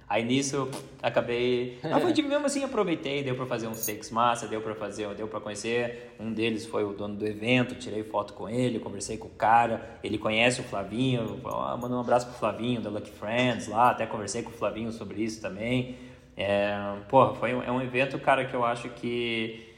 [0.08, 0.70] Aí nisso
[1.02, 1.78] acabei.
[1.82, 5.06] Mas foi tipo, mesmo assim aproveitei, deu para fazer uns takes massa, deu para fazer,
[5.14, 6.14] deu para conhecer.
[6.18, 9.98] Um deles foi o dono do evento, tirei foto com ele, conversei com o cara.
[10.02, 11.40] Ele conhece o Flavinho,
[11.78, 15.22] mandou um abraço pro Flavinho da Lucky Friends lá, até conversei com o Flavinho sobre
[15.22, 15.96] isso também.
[16.36, 16.74] É,
[17.08, 19.68] porra, foi um, é um evento, cara, que eu acho que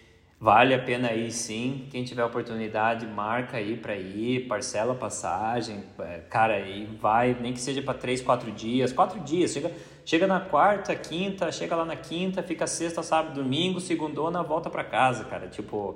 [0.43, 1.87] Vale a pena ir sim.
[1.91, 7.53] Quem tiver oportunidade, marca aí para ir, parcela a passagem, é, cara, e vai, nem
[7.53, 9.53] que seja para três, quatro dias, quatro dias.
[9.53, 9.71] Chega,
[10.11, 14.83] chega na quarta, quinta, chega lá na quinta, fica sexta, sábado, domingo, segundona, volta para
[14.83, 15.47] casa, cara.
[15.47, 15.95] Tipo,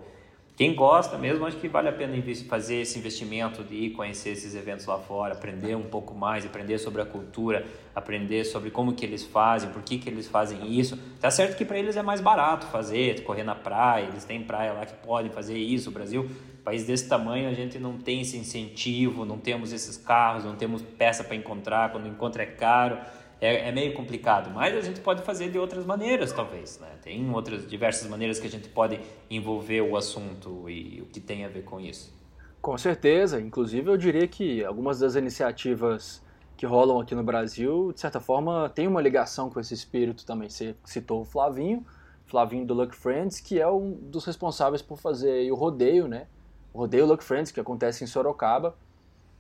[0.55, 2.15] quem gosta mesmo, acho que vale a pena
[2.49, 6.79] fazer esse investimento de ir conhecer esses eventos lá fora, aprender um pouco mais, aprender
[6.79, 10.97] sobre a cultura, aprender sobre como que eles fazem, por que, que eles fazem isso.
[11.21, 14.75] Tá certo que para eles é mais barato fazer, correr na praia, eles têm praia
[14.75, 15.91] lá que podem fazer isso.
[15.91, 16.31] O Brasil,
[16.63, 20.83] país desse tamanho, a gente não tem esse incentivo, não temos esses carros, não temos
[20.83, 22.97] peça para encontrar, quando encontra é caro
[23.41, 26.79] é, é, meio complicado, mas a gente pode fazer de outras maneiras, talvez.
[26.81, 26.89] Né?
[27.03, 31.45] Tem outras diversas maneiras que a gente pode envolver o assunto e o que tem
[31.45, 32.13] a ver com isso.
[32.61, 33.41] Com certeza.
[33.41, 36.23] Inclusive, eu diria que algumas das iniciativas
[36.57, 40.49] que rolam aqui no Brasil, de certa forma, tem uma ligação com esse espírito também.
[40.49, 41.85] Você citou o Flavinho,
[42.25, 46.27] Flavinho do Luck Friends, que é um dos responsáveis por fazer o rodeio, né?
[46.73, 48.75] O rodeio Luck Friends, que acontece em Sorocaba.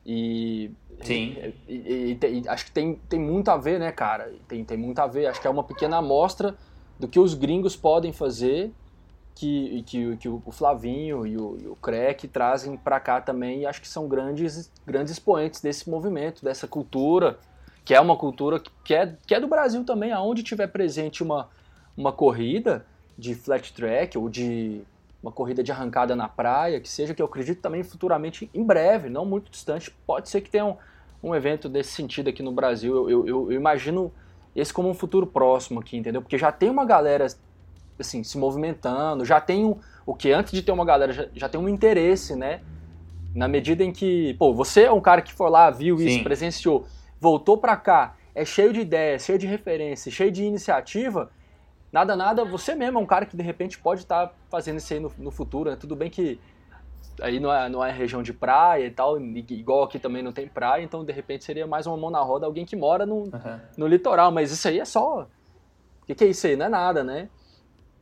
[0.06, 0.70] E,
[1.02, 1.36] Sim.
[1.66, 4.32] E, e, e, acho que tem, tem muito a ver, né, cara?
[4.46, 5.26] Tem, tem muito a ver.
[5.26, 6.54] Acho que é uma pequena amostra
[6.98, 8.72] do que os gringos podem fazer
[9.34, 13.66] que, que, que o Flavinho e o, e o Crack trazem para cá também e
[13.66, 17.38] acho que são grandes, grandes expoentes desse movimento, dessa cultura,
[17.84, 21.48] que é uma cultura que é, que é do Brasil também, aonde tiver presente uma,
[21.96, 22.86] uma corrida
[23.18, 24.82] de flat track ou de
[25.24, 29.08] uma corrida de arrancada na praia, que seja que eu acredito também futuramente, em breve,
[29.08, 30.76] não muito distante, pode ser que tenha um,
[31.22, 32.94] um evento desse sentido aqui no Brasil.
[32.94, 34.12] Eu, eu, eu, imagino
[34.54, 36.20] esse como um futuro próximo aqui, entendeu?
[36.20, 37.26] Porque já tem uma galera
[37.98, 41.48] assim, se movimentando, já tem um, o que antes de ter uma galera, já, já
[41.48, 42.60] tem um interesse, né?
[43.34, 46.22] Na medida em que, pô, você é um cara que foi lá, viu isso, Sim.
[46.22, 46.86] presenciou,
[47.18, 51.30] voltou pra cá, é cheio de ideias, cheio de referência, cheio de iniciativa,
[51.94, 54.92] nada, nada, você mesmo é um cara que de repente pode estar tá fazendo isso
[54.92, 55.76] aí no, no futuro, né?
[55.76, 56.40] Tudo bem que
[57.22, 60.48] aí não é, não é região de praia e tal, igual aqui também não tem
[60.48, 63.60] praia, então de repente seria mais uma mão na roda, alguém que mora no, uhum.
[63.76, 65.28] no litoral, mas isso aí é só.
[66.02, 66.56] O que, que é isso aí?
[66.56, 67.28] Não é nada, né?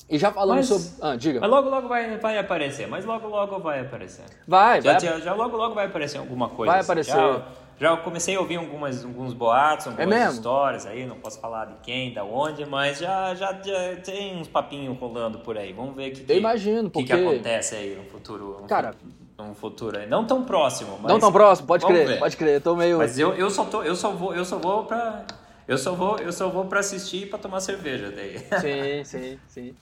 [0.09, 0.89] E já falando mas, sobre.
[1.03, 1.41] Ah, diga.
[1.41, 2.89] Mas logo, logo vai, vai aparecer.
[2.89, 4.25] Mas logo, logo vai aparecer.
[4.49, 5.01] Vai, já, vai.
[5.01, 6.73] Já, já logo, logo vai aparecer alguma coisa.
[6.73, 6.91] Vai assim.
[6.91, 7.13] aparecer.
[7.13, 7.47] Já,
[7.83, 11.65] já comecei a ouvir algumas, alguns boatos, é algumas é histórias aí, não posso falar
[11.65, 15.73] de quem, da onde, mas já, já, já tem uns papinhos rolando por aí.
[15.73, 17.07] Vamos ver o que, Eu imagino, que, porque...
[17.07, 18.65] que acontece aí no futuro.
[18.69, 18.95] Cara,
[19.37, 20.09] um futuro aí.
[20.09, 21.11] Não tão próximo, mas.
[21.11, 22.19] Não tão próximo, pode crer, ver.
[22.21, 22.55] pode crer.
[22.55, 22.99] Eu tô meio.
[22.99, 25.27] Mas eu, eu só tô, eu só vou, eu só vou pra.
[25.67, 28.39] Eu só vou, eu só vou pra assistir e pra tomar cerveja daí.
[28.63, 29.75] Sim, sim, sim.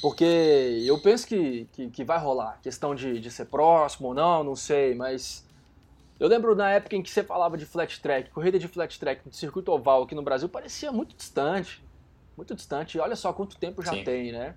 [0.00, 2.58] Porque eu penso que, que, que, vai rolar.
[2.62, 5.46] Questão de, de ser próximo ou não, não sei, mas.
[6.18, 9.22] Eu lembro na época em que você falava de flat track, corrida de flat track
[9.24, 11.82] no circuito oval aqui no Brasil, parecia muito distante.
[12.36, 12.96] Muito distante.
[12.96, 14.04] E olha só quanto tempo já Sim.
[14.04, 14.54] tem, né?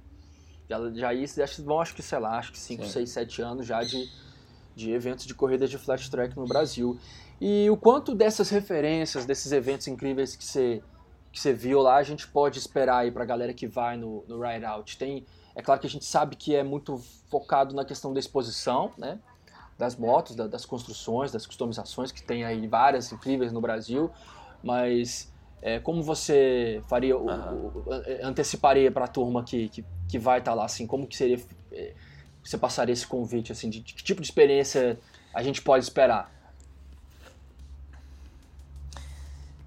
[0.70, 3.84] Já, já isso, vão, acho que, sei lá, acho que 5, 6, 7 anos já
[3.84, 4.10] de,
[4.76, 6.98] de eventos de corridas de flat track no Brasil.
[7.40, 10.82] E o quanto dessas referências, desses eventos incríveis que você
[11.32, 14.42] que você viu lá, a gente pode esperar aí pra galera que vai no, no
[14.42, 14.98] Ride Out?
[14.98, 16.98] Tem, é claro que a gente sabe que é muito
[17.30, 19.18] focado na questão da exposição, né?
[19.82, 24.12] Das motos, da, das construções, das customizações, que tem aí várias incríveis no Brasil,
[24.64, 27.84] mas é, como você faria, o, o,
[28.22, 31.40] anteciparia para a turma que, que, que vai estar tá lá, assim, como que seria,
[31.72, 31.96] é,
[32.44, 35.00] você passaria esse convite, assim, de, de que tipo de experiência
[35.34, 36.32] a gente pode esperar?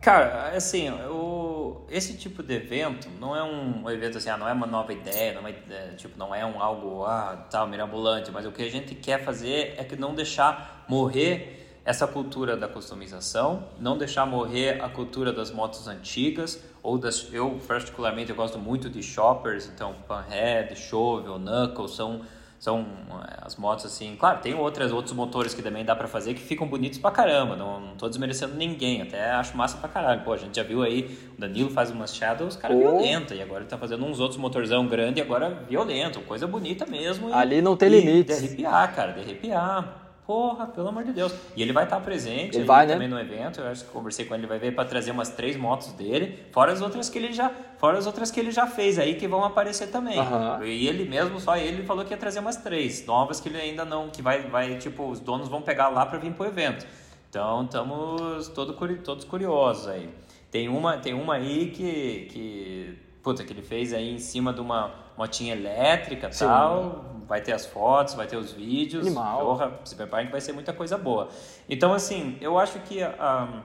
[0.05, 4.53] Cara, assim, o, esse tipo de evento não é um evento assim, ah, não é
[4.53, 8.45] uma nova ideia, não é, é, tipo, não é um algo ah, tal, mirabolante, mas
[8.45, 13.67] o que a gente quer fazer é que não deixar morrer essa cultura da customização,
[13.81, 18.91] não deixar morrer a cultura das motos antigas, ou das, eu particularmente eu gosto muito
[18.91, 22.21] de shoppers, então Panhead, Shovel, Knuckle, são
[22.65, 22.87] são
[23.29, 26.41] é, as motos assim, claro, tem outras, outros motores que também dá para fazer que
[26.41, 30.23] ficam bonitos pra caramba, não, não tô desmerecendo ninguém, até acho massa pra caralho.
[30.23, 32.79] Pô, a gente já viu aí, o Danilo faz umas Shadows, cara, oh.
[32.79, 36.87] violenta, e agora ele tá fazendo uns outros motorzão grande e agora violento, coisa bonita
[36.87, 37.35] mesmo.
[37.35, 38.41] Ali não tem limites.
[38.41, 40.04] De arrepiar, cara, de arrepiar.
[40.27, 41.35] Porra, pelo amor de Deus.
[41.55, 42.95] E ele vai estar presente ele vai, né?
[42.95, 43.61] também no evento.
[43.61, 46.47] Eu acho que conversei com ele, ele vai ver para trazer umas três motos dele,
[46.51, 49.29] fora as outras que ele já, fora as outras que ele já fez aí que
[49.29, 50.19] vão aparecer também.
[50.19, 50.65] Uhum.
[50.65, 53.85] E ele mesmo, só ele falou que ia trazer umas três novas que ele ainda
[53.85, 56.87] não, que vai, vai tipo, os donos vão pegar lá para vir pro evento.
[57.29, 60.09] Então, estamos todo, todos curiosos aí.
[60.51, 64.61] Tem uma, tem uma aí que, que puta, que ele fez aí em cima de
[64.61, 69.07] uma motinha elétrica e tal vai ter as fotos, vai ter os vídeos.
[69.07, 69.41] Animal.
[69.41, 71.29] Porra, se preparem que vai ser muita coisa boa.
[71.69, 73.63] Então, assim, eu acho que um,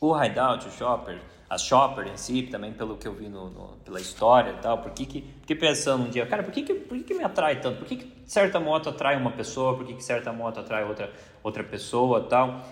[0.00, 3.68] o Hideout, o Shopper, a Shopper em si, também pelo que eu vi no, no,
[3.84, 6.74] pela história e tal, por que que, porque pensando um dia, cara, por que que,
[6.74, 7.78] por que que me atrai tanto?
[7.78, 9.76] Por que que certa moto atrai uma pessoa?
[9.76, 12.62] Por que que certa moto atrai outra, outra pessoa e tal?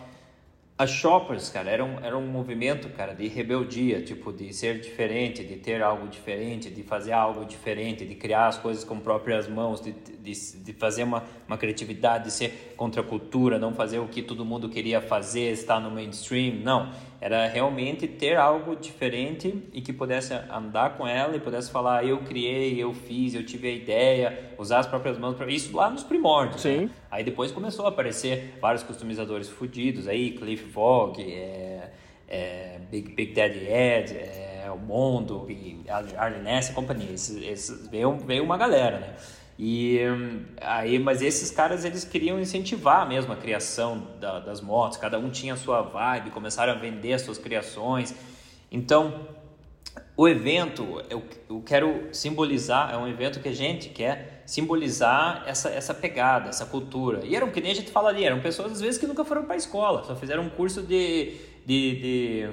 [0.76, 5.44] As shoppers, cara, era um, era um movimento, cara, de rebeldia, tipo, de ser diferente,
[5.44, 9.80] de ter algo diferente, de fazer algo diferente, de criar as coisas com próprias mãos,
[9.80, 14.08] de, de, de fazer uma, uma criatividade, de ser contra a cultura, não fazer o
[14.08, 16.92] que todo mundo queria fazer, estar no mainstream, não.
[17.24, 22.18] Era realmente ter algo diferente e que pudesse andar com ela e pudesse falar, eu
[22.18, 26.02] criei, eu fiz, eu tive a ideia, usar as próprias mãos, para isso lá nos
[26.02, 26.60] primórdios.
[26.60, 26.80] Sim.
[26.80, 26.90] Né?
[27.10, 31.92] Aí depois começou a aparecer vários customizadores fodidos aí, Cliff Vogue, é,
[32.28, 37.10] é, Big, Big Daddy Ed, é, o Mondo, e Arlen Ness e companhia.
[37.10, 39.14] Esses, esses, veio, veio uma galera, né?
[39.58, 40.00] E
[40.60, 44.98] aí, mas esses caras eles queriam incentivar mesmo a criação da, das motos.
[44.98, 48.14] Cada um tinha a sua vibe, começaram a vender as suas criações.
[48.70, 49.28] Então,
[50.16, 55.68] o evento, eu, eu quero simbolizar, é um evento que a gente quer simbolizar essa,
[55.68, 57.24] essa pegada, essa cultura.
[57.24, 59.44] E eram que nem a gente fala ali, eram pessoas às vezes que nunca foram
[59.44, 62.48] para a escola, só fizeram um curso de, de, de,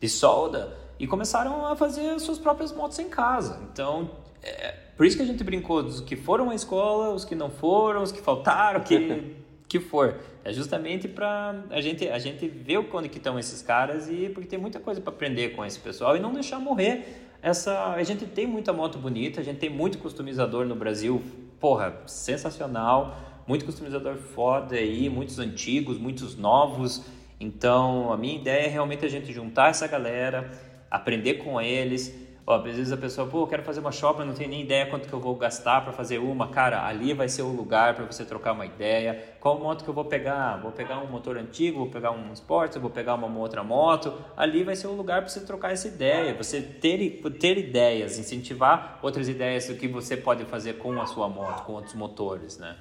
[0.00, 3.60] de solda e começaram a fazer suas próprias motos em casa.
[3.70, 4.10] Então,
[4.42, 7.50] é, por isso que a gente brincou dos que foram à escola, os que não
[7.50, 9.34] foram, os que faltaram, que
[9.68, 10.16] que for.
[10.44, 14.28] É justamente para a gente a gente ver o quando que estão esses caras e
[14.28, 18.02] porque tem muita coisa para aprender com esse pessoal e não deixar morrer essa a
[18.04, 21.20] gente tem muita moto bonita, a gente tem muito customizador no Brasil,
[21.58, 23.16] porra, sensacional,
[23.48, 27.04] muito customizador foda aí, muitos antigos, muitos novos.
[27.40, 30.48] Então, a minha ideia é realmente a gente juntar essa galera,
[30.88, 34.34] aprender com eles Ó, às vezes a pessoa, pô, eu quero fazer uma shop, não
[34.34, 36.48] tenho nem ideia quanto que eu vou gastar para fazer uma.
[36.48, 39.36] Cara, ali vai ser o lugar para você trocar uma ideia.
[39.38, 40.56] Qual moto que eu vou pegar?
[40.60, 44.12] Vou pegar um motor antigo, vou pegar um Sport, vou pegar uma outra moto.
[44.36, 48.98] Ali vai ser o lugar para você trocar essa ideia, você ter, ter ideias, incentivar
[49.02, 52.76] outras ideias do que você pode fazer com a sua moto, com outros motores, né?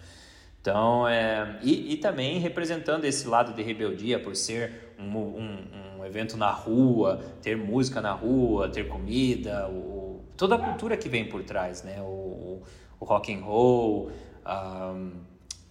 [0.62, 5.58] Então, é, e, e também representando esse lado de rebeldia por ser um, um,
[6.00, 11.10] um evento na rua, ter música na rua, ter comida, o, toda a cultura que
[11.10, 12.00] vem por trás, né?
[12.02, 12.62] O,
[13.00, 14.12] o rock and roll,
[14.46, 14.94] a,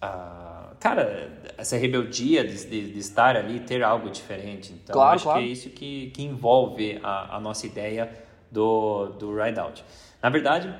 [0.01, 4.73] a, cara, essa rebeldia de, de, de, estar ali, ter algo diferente.
[4.73, 5.39] Então, claro, acho claro.
[5.39, 8.11] que é isso que, que envolve a, a nossa ideia
[8.51, 9.85] do, do Ride Out.
[10.21, 10.73] Na verdade,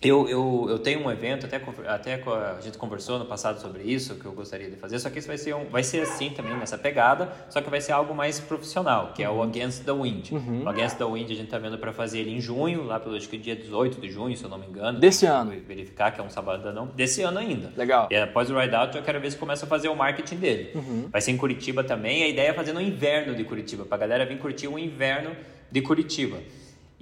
[0.00, 4.14] eu, eu, eu tenho um evento, até, até a gente conversou no passado sobre isso,
[4.14, 6.56] que eu gostaria de fazer, só que isso vai ser, um, vai ser assim também,
[6.56, 9.42] nessa pegada, só que vai ser algo mais profissional, que é o uhum.
[9.42, 10.30] Against the Wind.
[10.30, 10.62] Uhum.
[10.64, 13.16] O Against the Wind a gente está vendo para fazer ele em junho, lá pelo
[13.16, 15.00] acho que dia 18 de junho, se eu não me engano.
[15.00, 15.50] Desse ano.
[15.66, 16.86] Verificar que é um sábado não.
[16.86, 17.72] Desse ano ainda.
[17.76, 18.08] Legal.
[18.10, 20.70] E após o Ride Out eu quero ver se começa a fazer o marketing dele.
[20.74, 21.08] Uhum.
[21.10, 24.00] Vai ser em Curitiba também, a ideia é fazer no inverno de Curitiba, para a
[24.00, 25.32] galera vir curtir o inverno
[25.70, 26.38] de Curitiba.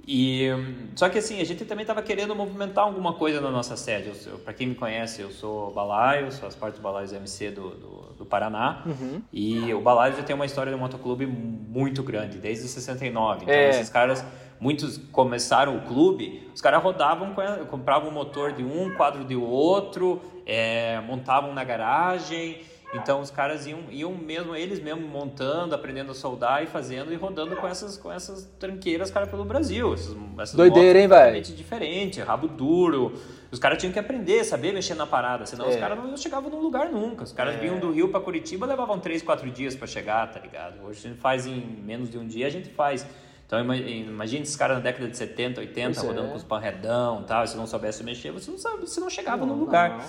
[0.07, 0.47] E
[0.95, 4.09] só que assim, a gente também estava querendo movimentar alguma coisa na nossa sede.
[4.37, 8.13] Para quem me conhece, eu sou balaio, sou as partes do Balaios MC do, do,
[8.19, 8.83] do Paraná.
[8.85, 9.21] Uhum.
[9.33, 13.43] E o Balaio já tem uma história de motoclube muito grande, desde 69.
[13.43, 13.69] Então é.
[13.69, 14.23] esses caras,
[14.61, 17.35] muitos começaram o clube, os caras rodavam,
[17.69, 22.61] compravam um motor de um, quadro de outro, é, montavam na garagem.
[22.97, 27.15] Então os caras iam, iam mesmo, eles mesmo montando, aprendendo a soldar e fazendo e
[27.15, 29.93] rodando com essas, com essas tranqueiras, cara, pelo Brasil.
[29.93, 31.41] Essas, essas Doideira, hein, velho?
[31.41, 33.13] diferente, rabo duro.
[33.51, 35.69] Os caras tinham que aprender, saber mexer na parada, senão é.
[35.69, 37.23] os caras não chegavam num lugar nunca.
[37.23, 37.59] Os caras é.
[37.59, 40.83] vinham do Rio para Curitiba, levavam 3, 4 dias para chegar, tá ligado?
[40.83, 43.07] Hoje a gente faz em menos de um dia, a gente faz.
[43.45, 46.31] Então imagine esses caras na década de 70, 80, pois rodando é.
[46.31, 49.45] com os panredão e tal, se não soubesse mexer, você não, sabe, você não chegava
[49.45, 49.91] não, no lugar.
[49.91, 50.05] Não.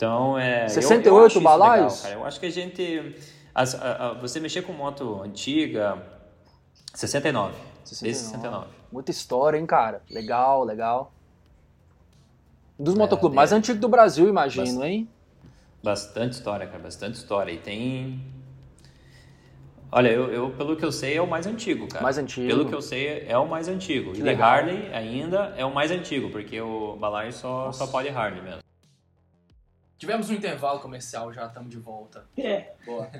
[0.00, 0.66] Então, é.
[0.66, 2.04] 68 eu, eu balaios?
[2.04, 3.14] Legal, eu acho que a gente.
[3.54, 6.02] As, a, a, você mexer com moto antiga.
[6.94, 7.54] 69.
[7.84, 8.02] 69.
[8.02, 8.66] Desde 69.
[8.90, 10.02] Muita história, hein, cara?
[10.10, 11.12] Legal, legal.
[12.78, 15.08] Um dos é, motoclubes mais antigos do Brasil, imagino, bastante, hein?
[15.82, 17.52] Bastante história, cara, bastante história.
[17.52, 18.22] E tem.
[19.92, 22.02] Olha, eu, eu, pelo que eu sei é o mais antigo, cara.
[22.02, 22.46] Mais antigo.
[22.46, 24.12] Pelo que eu sei é o mais antigo.
[24.12, 24.50] Que e legal.
[24.50, 28.69] Harley ainda é o mais antigo, porque o Balaio só, só pode Harley mesmo.
[30.00, 32.24] Tivemos um intervalo comercial, já estamos de volta.
[32.34, 32.72] É.
[32.86, 33.10] Boa.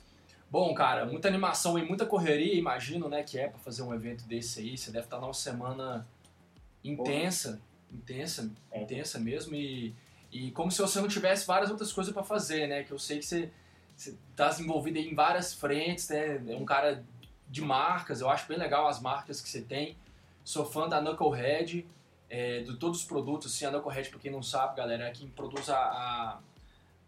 [0.50, 4.24] Bom, cara, muita animação e muita correria, imagino, né, que é para fazer um evento
[4.24, 4.78] desse aí.
[4.78, 6.08] Você deve estar numa semana
[6.82, 7.60] intensa,
[7.92, 8.80] intensa, é.
[8.82, 9.94] intensa mesmo e,
[10.32, 12.84] e como se você não tivesse várias outras coisas para fazer, né?
[12.84, 13.50] Que eu sei que você
[13.98, 16.42] está envolvido em várias frentes, né?
[16.48, 17.04] É um cara
[17.50, 19.94] de marcas, eu acho bem legal as marcas que você tem.
[20.42, 21.86] Sou fã da Knucklehead,
[22.30, 25.28] é, de todos os produtos, assim, a Knucklehead, pra quem não sabe, galera, é quem
[25.28, 26.38] produz a, a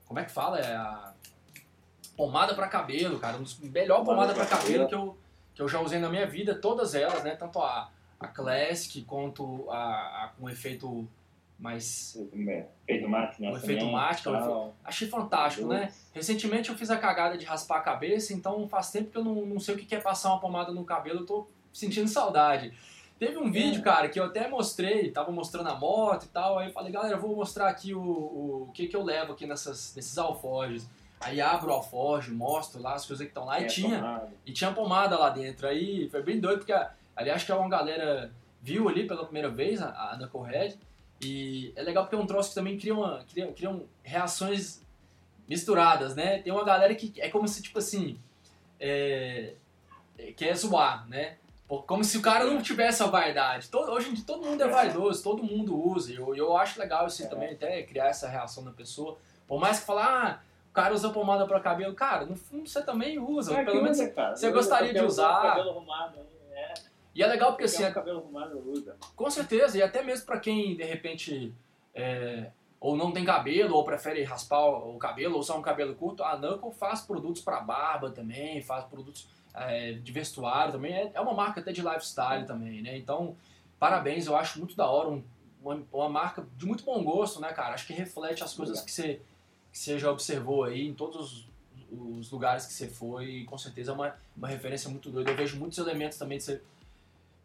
[0.04, 0.58] como é que fala?
[0.58, 1.14] É a
[2.16, 5.16] pomada para cabelo, cara, um melhor pomada para cabelo que eu,
[5.54, 7.88] que eu já usei na minha vida, todas elas, né, tanto a,
[8.20, 11.08] a Classic quanto a, a com efeito
[11.58, 12.18] mais
[12.88, 13.52] efeito mate, né?
[13.52, 14.24] O efeito mate,
[14.84, 15.92] achei fantástico, né?
[16.12, 19.46] Recentemente eu fiz a cagada de raspar a cabeça, então faz tempo que eu não,
[19.46, 22.72] não sei o que é passar uma pomada no cabelo, eu tô sentindo saudade.
[23.22, 23.82] Teve um vídeo, é.
[23.84, 27.14] cara, que eu até mostrei, tava mostrando a moto e tal, aí eu falei, galera,
[27.14, 30.90] eu vou mostrar aqui o, o, o que que eu levo aqui nessas, nesses alforjes.
[31.20, 34.32] Aí abro o alforje, mostro lá as coisas que estão lá, é, e tinha pomada.
[34.44, 35.68] e tinha pomada lá dentro.
[35.68, 36.72] Aí foi bem doido, porque
[37.14, 40.76] ali acho que é uma galera viu ali pela primeira vez a, a Knucklehead,
[41.20, 44.82] e é legal porque é um troço que também cria, uma, cria, cria um, reações
[45.48, 46.42] misturadas, né?
[46.42, 48.18] Tem uma galera que é como se, tipo assim,
[48.80, 49.54] é,
[50.36, 51.36] quer zoar, né?
[51.80, 53.68] Como se o cara não tivesse a vaidade.
[53.68, 54.68] Todo, hoje em dia todo mundo é, é.
[54.68, 56.12] vaidoso, todo mundo usa.
[56.12, 57.26] E eu, eu acho legal isso é.
[57.26, 59.16] também, até criar essa reação na pessoa.
[59.46, 61.94] Por mais que falar, ah, o cara usa pomada para cabelo.
[61.94, 63.54] Cara, no fundo você também usa.
[63.54, 65.40] É, pelo menos usa, você, gostaria de usar.
[65.42, 66.18] Cabelo arrumado,
[66.52, 66.74] é.
[67.14, 67.84] E é legal porque assim.
[67.84, 68.96] É cabelo arrumado usa.
[69.16, 71.54] Com certeza, e até mesmo para quem de repente.
[71.94, 72.50] É,
[72.80, 76.36] ou não tem cabelo, ou prefere raspar o cabelo, ou usar um cabelo curto, a
[76.36, 80.92] Knuckle faz produtos para barba também, faz produtos é, de vestuário também.
[80.92, 82.96] É, é, uma marca até de lifestyle também, né?
[82.96, 83.36] Então,
[83.78, 85.22] parabéns, eu acho muito da hora, um,
[85.62, 87.74] uma, uma, marca de muito bom gosto, né, cara?
[87.74, 89.20] Acho que reflete as coisas que você,
[89.70, 91.46] que você já observou aí em todos
[91.90, 95.30] os, os lugares que você foi, e com certeza é uma, uma referência muito doida.
[95.30, 96.62] Eu vejo muitos elementos também de você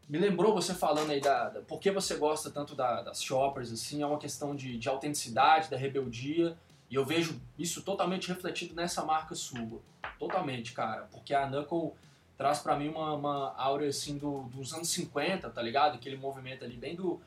[0.08, 3.72] me lembrou você falando aí da, da por que você gosta tanto da, das shoppers,
[3.72, 6.55] assim, é uma questão de, de autenticidade, da rebeldia,
[6.90, 9.82] e eu vejo isso totalmente refletido nessa marca sua.
[10.18, 11.92] Totalmente, cara, porque a Knuckle
[12.38, 15.96] traz para mim uma, uma aura, assim, do, dos anos 50, tá ligado?
[15.96, 17.20] Aquele movimento ali bem do,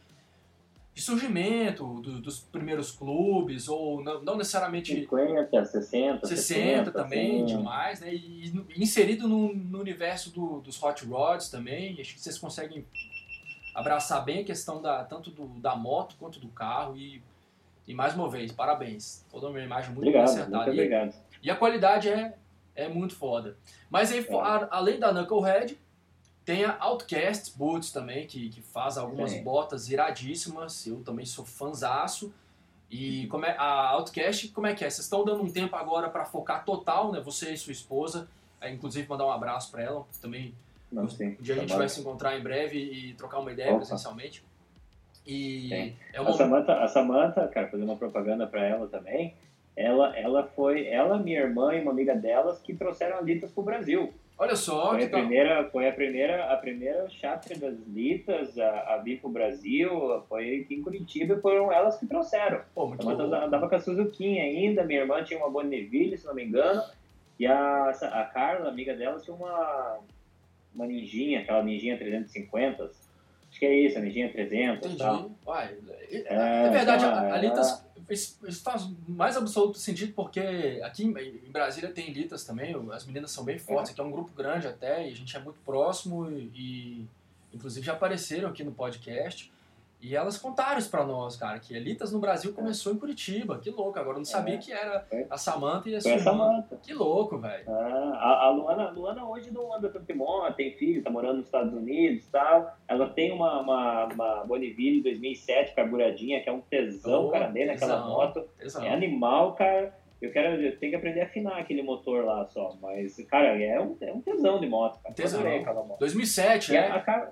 [0.95, 4.95] de surgimento do, dos primeiros clubes, ou não, não, necessariamente.
[4.95, 6.27] 50, 60.
[6.27, 7.57] 60 70, também, sim.
[7.57, 8.15] demais, né?
[8.15, 12.01] E, e inserido no, no universo do, dos hot rods também.
[12.01, 12.87] Acho que vocês conseguem
[13.75, 16.97] abraçar bem a questão da, tanto do, da moto quanto do carro.
[16.97, 17.23] E,
[17.91, 19.27] e mais uma vez, parabéns.
[19.29, 20.57] Toda uma imagem muito obrigado, acertada.
[20.59, 21.15] Muito obrigado.
[21.43, 22.37] E, e a qualidade é,
[22.77, 23.57] é muito foda.
[23.91, 24.35] Mas aí, é.
[24.37, 25.77] a, além da Knucklehead
[26.45, 29.43] tem a Outcast Boots também, que, que faz algumas Sim.
[29.43, 30.87] botas iradíssimas.
[30.87, 32.33] Eu também sou fanzaço.
[32.89, 34.91] E como é, a Outcast, como é que é?
[34.91, 37.21] Vocês estão dando um tempo agora para focar total, né?
[37.21, 38.29] Você e sua esposa.
[38.61, 40.07] É, inclusive, mandar um abraço para ela.
[40.23, 40.55] Também
[40.93, 41.37] Não, sim.
[41.41, 43.79] um dia a gente vai se encontrar em breve e trocar uma ideia Opa.
[43.79, 44.45] presencialmente.
[45.27, 46.31] E é uma...
[46.31, 49.35] a, Samantha, a Samantha, cara, fazer uma propaganda para ela também.
[49.77, 53.63] Ela, ela foi, ela, minha irmã e uma amiga delas que trouxeram a Litas pro
[53.63, 54.13] Brasil.
[54.41, 58.97] Olha só, foi a primeira, foi a primeira, a primeira chácara das Litas a, a
[58.97, 59.91] vir pro Brasil,
[60.31, 62.63] foi aqui em Curitiba e foram elas que trouxeram.
[62.75, 66.35] Pô, muito então, andava com a Suzuki ainda, minha irmã tinha uma Bonneville, se não
[66.35, 66.83] me engano,
[67.39, 69.99] e a, a Carla, amiga dela, tinha uma,
[70.75, 72.95] uma ninjinha, aquela ninjinha 350, acho
[73.61, 74.97] que é isso, a ninjinha 300 Entendi.
[74.97, 75.31] Tal.
[75.47, 75.77] Uai,
[76.11, 81.51] é, é, verdade, a, a Litas isso, isso, faz mais absoluto sentido porque aqui em
[81.51, 83.93] Brasília tem Litas também, as meninas são bem fortes, é.
[83.93, 87.09] aqui é um grupo grande até, e a gente é muito próximo e, e
[87.55, 89.53] inclusive já apareceram aqui no podcast.
[90.01, 93.59] E elas contaram isso pra nós, cara, que Elitas no Brasil começou em Curitiba.
[93.59, 96.79] Que louco, agora eu não sabia é, que era a Samanta e a sua Samanta.
[96.83, 97.65] Que louco, velho.
[97.69, 101.37] Ah, a, a, Luana, a Luana hoje não anda tanto moto, tem filho, tá morando
[101.37, 102.75] nos Estados Unidos e tal.
[102.89, 107.71] Ela tem uma, uma, uma Bonneville 2007 carburadinha, que é um tesão, oh, cara, dele,
[107.71, 108.49] aquela moto.
[108.59, 108.83] Tesão.
[108.83, 109.95] É animal, cara.
[110.21, 113.81] Eu quero, eu tenho que aprender a afinar aquele motor lá só, mas, cara, é
[113.81, 115.15] um, é um tesão de moto, cara.
[115.15, 115.43] Tesão.
[115.87, 115.99] moto.
[115.99, 116.89] 2007, né?
[116.89, 117.31] A, a,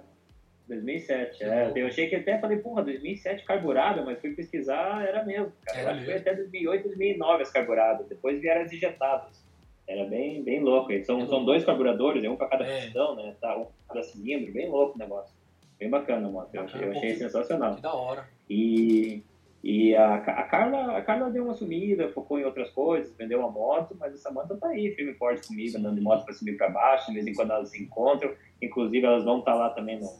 [0.68, 1.72] 2007, é.
[1.74, 5.80] Eu achei que até falei, porra, 2007 carburada, mas fui pesquisar, era mesmo, cara.
[5.80, 9.42] Era foi até 2008, 2009 as carburadas, depois vieram as injetadas.
[9.88, 10.92] Era bem, bem louco.
[11.02, 12.82] São, são dois carburadores, um para cada é.
[12.82, 13.34] pistão, né?
[13.40, 15.34] Tá, um cada cilindro, bem louco o negócio.
[15.78, 16.54] Bem bacana, moto.
[16.54, 17.76] Eu, eu achei sensacional.
[17.76, 18.28] Que da hora.
[18.50, 19.22] E,
[19.64, 23.50] e a, a, Carla, a Carla deu uma sumida, focou em outras coisas, vendeu uma
[23.50, 26.58] moto, mas a Samanta tá aí, firme e forte comigo, andando de moto para subir
[26.58, 28.34] para baixo, de vez em quando elas se encontram.
[28.60, 30.10] Inclusive, elas vão estar tá lá também no,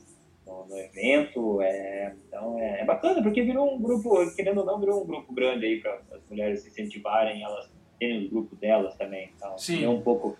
[0.49, 1.61] no, no evento.
[1.61, 5.31] É, então é, é, bacana, porque virou um grupo, querendo ou não, virou um grupo
[5.33, 9.31] grande aí para as mulheres se incentivarem, elas terem os grupos delas também.
[9.35, 9.83] Então, Sim.
[9.83, 10.37] é um pouco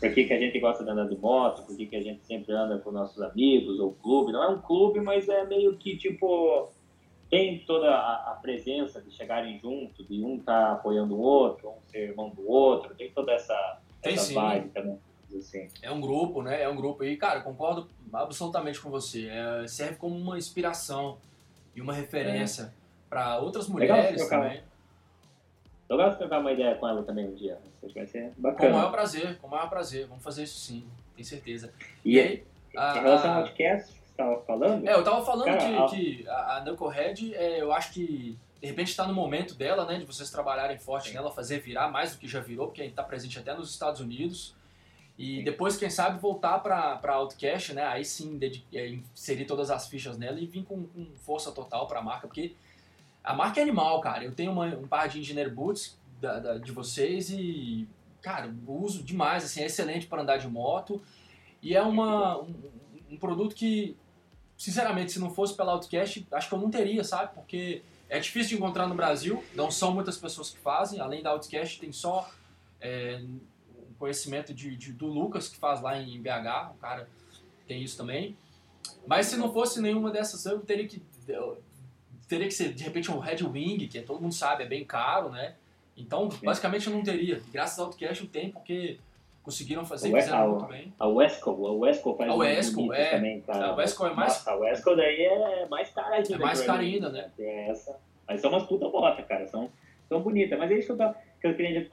[0.00, 2.24] por que, que a gente gosta de andar de moto, por que, que a gente
[2.26, 4.32] sempre anda com nossos amigos ou clube.
[4.32, 6.70] Não é um clube, mas é meio que tipo.
[7.30, 11.70] Tem toda a, a presença de chegarem juntos, de um estar tá apoiando o outro,
[11.70, 14.98] um ser irmão do outro, tem toda essa, tem essa vibe também
[15.38, 15.68] assim.
[15.82, 16.62] É um grupo, né?
[16.62, 17.04] É um grupo.
[17.04, 19.28] E, cara, concordo absolutamente com você.
[19.28, 21.18] É, serve como uma inspiração
[21.74, 22.70] e uma referência é.
[23.08, 24.62] para outras mulheres também.
[25.88, 27.58] Eu gosto de trocar uma ideia com ela também um dia.
[27.82, 28.70] Acho que vai ser bacana.
[28.70, 30.06] Com o maior prazer, com o maior prazer.
[30.06, 31.72] Vamos fazer isso sim, tenho certeza.
[32.02, 34.88] E, e aí, a, em relação ao podcast que você estava falando?
[34.88, 38.66] É, eu estava falando cara, que, que, a, a Knucklehead, é, eu acho que de
[38.66, 41.14] repente está no momento dela, né, de vocês trabalharem forte sim.
[41.14, 43.70] nela, fazer virar mais do que já virou, porque a gente está presente até nos
[43.70, 44.54] Estados Unidos.
[45.18, 47.84] E depois, quem sabe, voltar para Outcast, né?
[47.84, 48.38] Aí sim,
[48.72, 52.26] é, inserir todas as fichas nela e vir com, com força total para a marca,
[52.26, 52.54] porque
[53.22, 54.24] a marca é animal, cara.
[54.24, 57.86] Eu tenho uma, um par de Engineer Boots da, da, de vocês e,
[58.20, 61.00] cara, uso demais, assim, é excelente para andar de moto.
[61.62, 62.54] E é uma, um,
[63.10, 63.96] um, produto que,
[64.56, 67.34] sinceramente, se não fosse pela Outcast, acho que eu não teria, sabe?
[67.34, 71.00] Porque é difícil de encontrar no Brasil, não são muitas pessoas que fazem.
[71.00, 72.28] Além da Outcast, tem só...
[72.80, 73.22] É,
[74.02, 77.08] conhecimento de, de, do Lucas, que faz lá em BH, o cara
[77.68, 78.36] tem isso também.
[79.06, 81.00] Mas se não fosse nenhuma dessas, eu teria que
[82.28, 85.28] teria que ser de repente um Red Wing, que todo mundo sabe é bem caro,
[85.28, 85.54] né?
[85.96, 87.40] Então, basicamente eu não teria.
[87.52, 88.98] Graças ao Outcast eu tenho porque
[89.44, 90.92] conseguiram fazer, e fizeram a, muito bem.
[90.98, 93.66] A Wesco, a Wesco faz a Wesco, é, também, cara.
[93.66, 94.32] A Wesco é mais...
[94.32, 96.34] Nossa, a Wesco daí é mais cara ainda.
[96.34, 97.30] É mais cara ainda, né?
[97.38, 97.96] É essa.
[98.26, 99.46] Mas são umas puta bota, cara.
[99.46, 99.70] São,
[100.08, 100.58] são bonitas.
[100.58, 101.88] Mas é isso que eu, que eu queria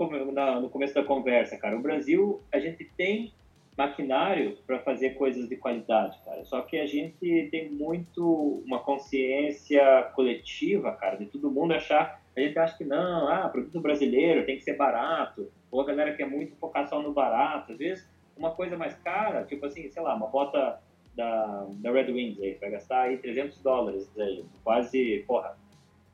[0.61, 1.75] no começo da conversa, cara.
[1.75, 3.33] O Brasil, a gente tem
[3.75, 6.43] maquinário para fazer coisas de qualidade, cara.
[6.45, 12.21] Só que a gente tem muito uma consciência coletiva, cara, de todo mundo achar.
[12.37, 16.13] A gente acha que não, ah, produto brasileiro tem que ser barato, ou a galera
[16.13, 17.71] quer muito focar só no barato.
[17.71, 20.79] Às vezes, uma coisa mais cara, tipo assim, sei lá, uma bota
[21.15, 25.57] da, da Red Wings aí, vai gastar aí 300 dólares aí, quase, porra,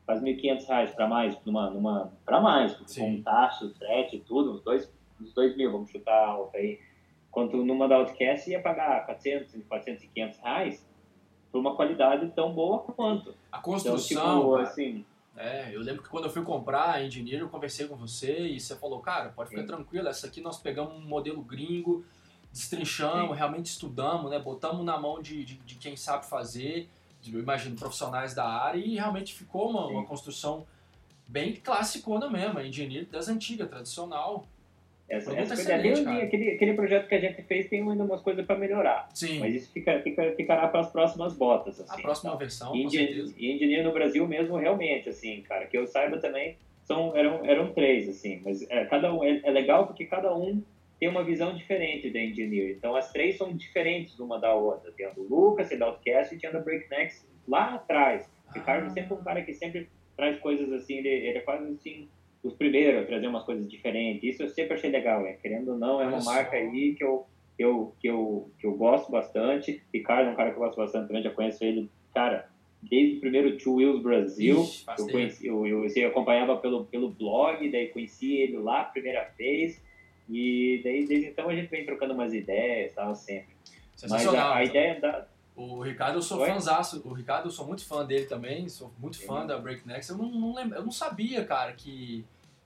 [0.06, 4.92] quase 1.500 reais para mais, numa, numa, para mais, com taxa, frete, tudo, uns dois,
[5.20, 6.80] uns dois mil, vamos chutar alto aí.
[7.32, 10.86] Quanto numa da Outcast ia pagar 400, 400 e 500 reais
[11.52, 13.34] por uma qualidade tão boa quanto.
[13.52, 17.42] A construção, então, tipo, assim, é, eu lembro que quando eu fui comprar a Engineer,
[17.42, 19.68] eu conversei com você e você falou, cara, pode ficar Sim.
[19.68, 22.06] tranquilo, essa aqui nós pegamos um modelo gringo,
[22.54, 23.36] destrinchamos, Sim.
[23.36, 26.90] realmente estudamos, né, botamos na mão de, de, de, quem sabe fazer,
[27.34, 30.66] eu imagino profissionais da área, e realmente ficou uma, uma construção
[31.28, 34.48] bem classicona mesmo, a Engineer das antigas, tradicional.
[35.08, 39.08] Essa, essa aquele, aquele projeto que a gente fez tem ainda umas coisas para melhorar.
[39.14, 39.40] Sim.
[39.40, 41.80] Mas isso fica, fica, ficará para as próximas botas.
[41.80, 42.40] Assim, a próxima então.
[42.40, 47.46] versão, e engenheiro no Brasil mesmo, realmente, assim, cara, que eu saiba também, são, eram,
[47.46, 50.64] eram três, assim, mas é, cada um, é, é legal porque cada um
[51.00, 52.76] tem uma visão diferente da Engineer.
[52.78, 54.92] Então, as três são diferentes uma da outra.
[54.92, 58.30] Tem a do Lucas, tem a da Outcast e tem a da Breaknecks lá atrás.
[58.50, 58.90] O Ricardo ah.
[58.90, 62.08] sempre é um cara que sempre traz coisas assim, ele, ele é quase assim
[62.42, 64.24] os primeiros a trazer umas coisas diferentes.
[64.24, 65.34] Isso eu sempre achei legal, né?
[65.42, 67.26] Querendo ou não, é uma marca aí que eu,
[67.58, 69.82] eu, que eu, que eu gosto bastante.
[69.94, 72.48] Ricardo é um cara que eu gosto bastante também, já conheço ele, cara,
[72.84, 74.62] desde o primeiro Two Wheels Brasil.
[74.62, 78.86] Ixi, eu, conheci, eu, eu, eu, acompanhava pelo, pelo blog, daí conheci ele lá a
[78.86, 79.84] primeira vez.
[80.30, 83.56] E daí, desde então, a gente vem trocando umas ideias tal, sempre.
[84.10, 86.50] Mas a, a ideia da, o Ricardo, eu sou Oi?
[86.50, 87.02] fãzaço.
[87.06, 88.68] O Ricardo, eu sou muito fã dele também.
[88.68, 90.10] Sou muito fã da Breaknecks.
[90.10, 92.26] Eu não, não lembro, eu não sabia, cara, que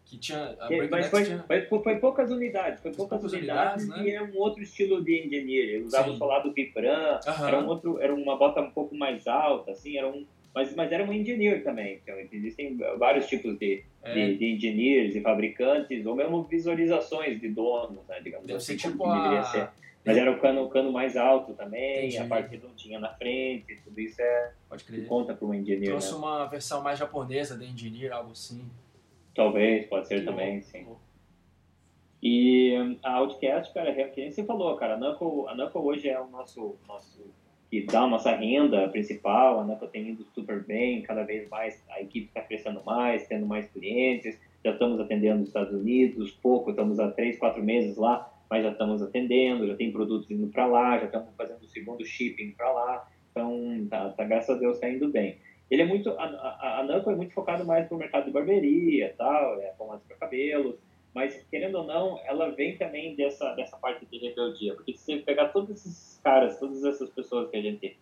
[0.10, 1.44] que tinha a mas foi, tinha...
[1.44, 4.12] Foi, foi, poucas unidades, foi poucas, poucas unidades, unidades né?
[4.12, 5.76] e era um outro estilo de engineer.
[5.76, 6.16] Ele usava Sim.
[6.16, 7.48] o solado Vibram, uhum.
[7.48, 10.26] era um outro, era uma bota um pouco mais alta, assim, era um,
[10.60, 12.00] mas, mas era um engineer também.
[12.04, 14.14] Então, existem vários tipos de, é.
[14.14, 19.06] de, de, engineers e fabricantes, ou mesmo visualizações de donos, né, digamos Deve assim, tipo
[19.06, 19.44] a...
[19.44, 19.70] ser.
[20.06, 22.18] Mas era o cano, o cano mais alto também, Entendi.
[22.18, 25.06] a parte não tinha na frente, tudo isso é Pode crer.
[25.06, 25.90] conta para um engineer.
[25.90, 26.18] Trouxe né?
[26.18, 28.66] uma versão mais japonesa de engineer, algo assim.
[29.36, 30.66] Talvez, pode ser que também, bom.
[30.66, 30.88] sim.
[32.22, 36.10] E a Outcast, cara, é que nem você falou, cara, a Knuckle, a Knuckle hoje
[36.10, 37.22] é o nosso, nosso
[37.70, 41.84] que dá a nossa renda principal, a Knuckle tem indo super bem, cada vez mais
[41.90, 46.72] a equipe está crescendo mais, tendo mais clientes, já estamos atendendo os Estados Unidos, pouco,
[46.72, 50.66] estamos há três, quatro meses lá, mas já estamos atendendo, já tem produtos indo para
[50.66, 54.76] lá, já estamos fazendo o segundo shipping para lá, então, tá, tá, graças a Deus,
[54.76, 55.38] está indo bem.
[55.70, 59.14] Ele é muito, a, a, a é muito focado mais para o mercado de barbearia,
[59.16, 60.76] tal, é pomadas para cabelos,
[61.20, 65.18] mas querendo ou não, ela vem também dessa dessa parte de rebeldia, porque se você
[65.18, 67.98] pegar todos esses caras, todas essas pessoas que a gente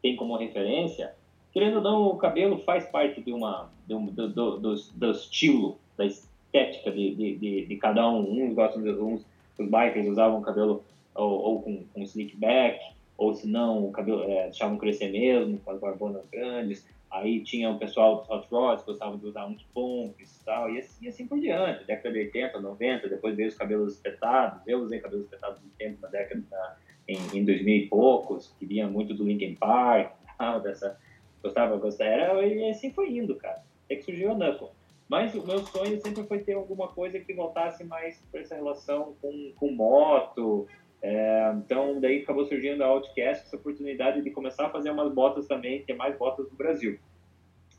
[0.00, 1.12] tem como referência,
[1.52, 5.10] querendo ou não, o cabelo faz parte de uma de um, do, do, do, do,
[5.10, 8.44] estilo, da estética de, de, de, de, cada um.
[8.44, 9.26] Uns gostam de uns,
[9.58, 12.78] os bikers usavam cabelo ou, ou com, com slick back,
[13.18, 16.86] ou se não, o cabelo é, deixavam crescer mesmo, com as barbonas grandes.
[17.10, 20.78] Aí tinha o pessoal dos Hot Rods, gostava de usar uns pompes e tal, e
[20.78, 21.84] assim, assim por diante.
[21.84, 24.60] Década de 80, 90, depois veio os cabelos espetados.
[24.66, 26.76] Eu usei cabelos espetados um tempo na década,
[27.08, 30.98] em, em 2000 e poucos, que vinha muito do Linkin Park, tal, dessa,
[31.42, 33.62] gostava, gostava, era, e assim foi indo, cara.
[33.84, 34.70] Até que surgiu a Knuckle.
[35.08, 39.16] Mas o meu sonho sempre foi ter alguma coisa que voltasse mais para essa relação
[39.20, 40.68] com, com moto,
[41.02, 45.46] é, então, daí acabou surgindo a Outcast, essa oportunidade de começar a fazer umas botas
[45.46, 46.98] também, ter mais botas no Brasil.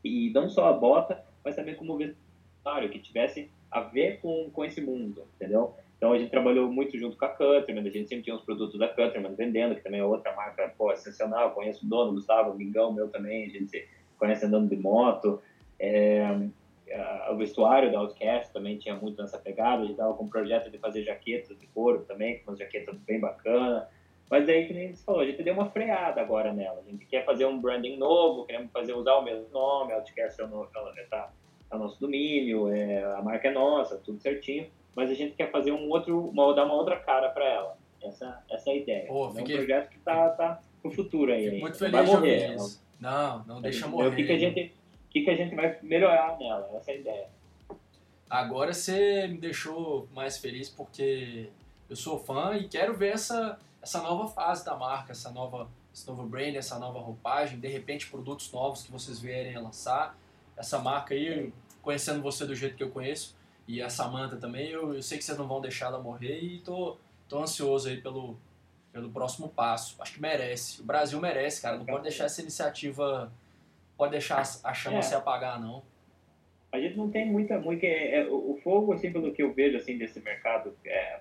[0.03, 4.65] E não só a bota, mas também como vestuário, que tivesse a ver com, com
[4.65, 5.76] esse mundo, entendeu?
[5.97, 8.80] Então, a gente trabalhou muito junto com a Cutterman, a gente sempre tinha os produtos
[8.80, 12.91] da Cutterman vendendo, que também é outra marca, pô, sensacional, conheço o dono, Gustavo, amigão
[12.91, 15.39] meu também, a gente se conhece andando de moto.
[15.80, 16.26] É,
[17.29, 20.69] o vestuário da Outcast também tinha muito nessa pegada, a gente estava com um projeto
[20.69, 23.87] de fazer jaquetas de couro também, com umas jaquetas bem bacanas.
[24.29, 26.81] Mas aí, que nem você falou, a gente deu uma freada agora nela.
[26.85, 30.41] A gente quer fazer um branding novo, queremos fazer, usar o mesmo nome, a Outcast
[30.41, 31.33] está tá,
[31.69, 34.67] tá nosso domínio, é, a marca é nossa, tudo certinho.
[34.95, 37.77] Mas a gente quer fazer um outro, uma, dar uma outra cara para ela.
[38.01, 39.07] Essa, essa é a ideia.
[39.07, 41.49] Pô, é um projeto que está tá, pro futuro aí.
[41.49, 42.83] Fico muito feliz vai de ouvir isso.
[42.99, 44.07] Não, não deixa Ver morrer.
[44.07, 44.80] O que, que, a gente, o
[45.12, 47.30] que, que a gente vai melhorar nela, essa é a ideia.
[48.30, 51.49] Agora você me deixou mais feliz porque
[51.89, 56.07] eu sou fã e quero ver essa, essa nova fase da marca, essa nova, esse
[56.07, 60.18] novo brand, essa nova roupagem, de repente produtos novos que vocês vierem a lançar.
[60.55, 61.51] Essa marca aí,
[61.82, 63.36] conhecendo você do jeito que eu conheço,
[63.68, 66.59] e a Samantha também, eu, eu sei que vocês não vão deixar ela morrer e
[66.59, 66.97] tô,
[67.28, 68.38] tô ansioso aí pelo,
[68.91, 69.95] pelo próximo passo.
[70.01, 70.82] Acho que merece.
[70.82, 71.78] O Brasil merece, cara.
[71.78, 73.32] Não pode deixar essa iniciativa,
[74.01, 75.01] pode deixar a chama É.
[75.03, 75.83] se apagar, não.
[76.71, 79.77] A gente não tem muita, muito é, é, o fogo, assim, pelo que eu vejo,
[79.77, 81.19] assim, desse mercado, é,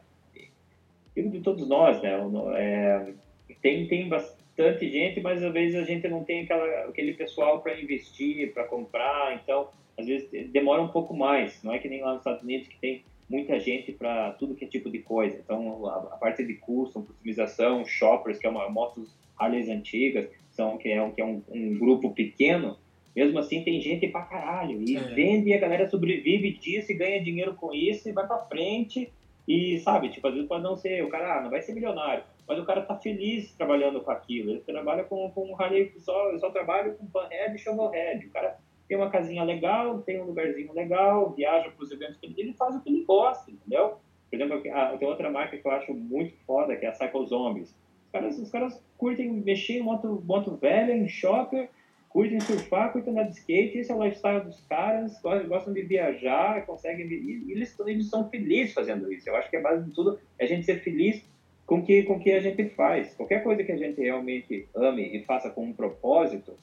[1.15, 2.13] de todos nós, né,
[2.57, 3.13] é,
[3.61, 7.79] tem, tem bastante gente, mas às vezes a gente não tem aquela, aquele pessoal para
[7.79, 9.69] investir, para comprar, então,
[9.99, 12.79] às vezes demora um pouco mais, não é que nem lá nos Estados Unidos que
[12.79, 16.55] tem muita gente para tudo que é tipo de coisa, então a, a parte de
[16.55, 21.25] custom, customização, shoppers, que é uma motos Harleys antigas, são, que é, um, que é
[21.25, 22.77] um, um grupo pequeno,
[23.15, 24.83] mesmo assim tem gente pra caralho.
[24.83, 25.01] E É.
[25.01, 29.11] vende e a galera sobrevive disso e ganha dinheiro com isso e vai pra frente.
[29.49, 32.23] E sabe, tipo, às vezes pode não ser, o cara ah, não vai ser milionário,
[32.47, 34.51] mas o cara tá feliz trabalhando com aquilo.
[34.51, 38.27] Ele trabalha com, com um Harley, só, eu só trabalho com panhead e shovelhead.
[38.27, 42.35] O cara tem uma casinha legal, tem um lugarzinho legal, viaja pros eventos que ele,
[42.37, 43.97] ele faz o que ele gosta, entendeu?
[44.29, 44.63] Por exemplo,
[44.99, 47.75] tem outra marca que eu acho muito foda, que é a Cycle Zombies.
[48.05, 51.71] Os caras, os caras curtem mexer em moto, moto velha, em shopper,
[52.11, 56.67] curtem surfar, curtem andar de skate, esse é o lifestyle dos caras, gostam, de viajar,
[56.67, 57.07] conseguem.
[57.07, 59.27] E eles, eles são felizes fazendo isso.
[59.27, 61.25] Eu acho que a base de tudo é a gente ser feliz
[61.67, 63.15] com que, com que a gente faz.
[63.15, 66.55] Qualquer coisa que a gente realmente ame e faça com um propósito,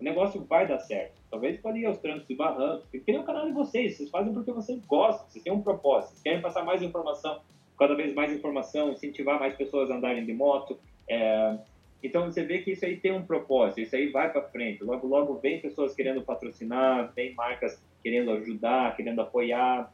[0.00, 1.12] o negócio vai dar certo.
[1.30, 4.32] Talvez pode ir aos trancos e barrancos, porque nem o canal de vocês, vocês fazem
[4.32, 7.40] porque vocês gostam, vocês têm um propósito, vocês querem passar mais informação,
[7.78, 10.78] cada vez mais informação, incentivar mais pessoas a andarem de moto.
[11.08, 11.58] É,
[12.02, 14.82] então você vê que isso aí tem um propósito, isso aí vai para frente.
[14.82, 19.92] Logo, logo vem pessoas querendo patrocinar, vem marcas querendo ajudar, querendo apoiar.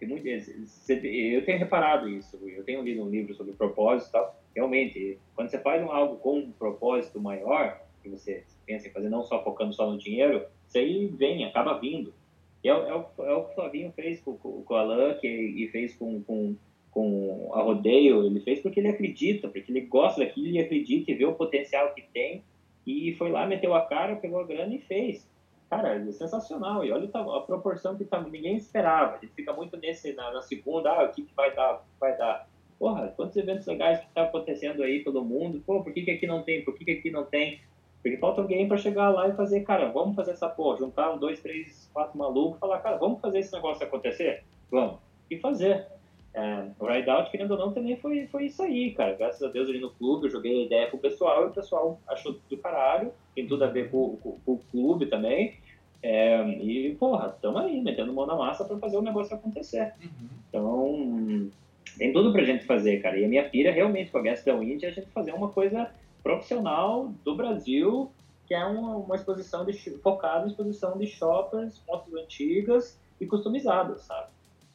[0.00, 0.94] Você-
[1.34, 4.42] eu tenho reparado isso, eu tenho lido um livro sobre propósito e tal.
[4.54, 9.24] Realmente, quando você faz algo com um propósito maior, que você pensa em fazer não
[9.24, 12.14] só focando só no dinheiro, isso aí vem, acaba vindo.
[12.62, 15.68] É, é, o, é o que o Flavinho fez com, com, com Alan, que, e
[15.68, 16.54] fez com, com,
[16.90, 21.14] com a Rodeio, ele fez porque ele acredita, porque ele gosta daquilo, ele acredita e
[21.14, 22.42] vê o potencial que tem,
[22.86, 25.28] e foi lá, meteu a cara, pegou a grana e fez.
[25.68, 29.76] Cara, é sensacional, e olha a proporção que tá, ninguém esperava, a gente fica muito
[29.76, 32.48] nesse, na, na segunda, ah, o que, que vai dar, vai dar.
[32.78, 36.26] Porra, quantos eventos legais que tá acontecendo aí pelo mundo, pô, por que, que aqui
[36.26, 37.60] não tem, por que, que aqui não tem?
[38.02, 41.18] Porque falta alguém para chegar lá e fazer, cara, vamos fazer essa porra, juntar um,
[41.18, 44.44] dois, três, quatro malucos falar, cara, vamos fazer esse negócio acontecer?
[44.70, 44.98] Vamos.
[45.30, 45.86] E fazer.
[46.34, 49.14] É, o Ride Out, querendo ou não, também foi, foi isso aí, cara.
[49.14, 52.00] Graças a Deus ali no clube, eu joguei a ideia pro pessoal e o pessoal
[52.06, 53.12] achou do caralho.
[53.34, 55.54] Tem tudo a ver com, com, com o clube também.
[56.02, 59.92] É, e, porra, estamos aí, metendo mão na massa para fazer o negócio acontecer.
[60.00, 60.28] Uhum.
[60.48, 61.50] Então,
[61.96, 63.18] tem tudo pra gente fazer, cara.
[63.18, 65.48] E a minha pira realmente com a Guest da Wind é a gente fazer uma
[65.48, 65.90] coisa
[66.22, 68.10] profissional do Brasil,
[68.46, 74.02] que é uma, uma exposição de, focada em exposição de shoppers, motos antigas e customizadas,
[74.02, 74.28] sabe?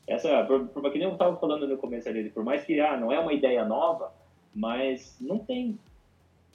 [0.08, 2.98] Essa, por, por que nem eu estava falando no começo ali, por mais que ah,
[2.98, 4.12] não é uma ideia nova,
[4.54, 5.80] mas não tem.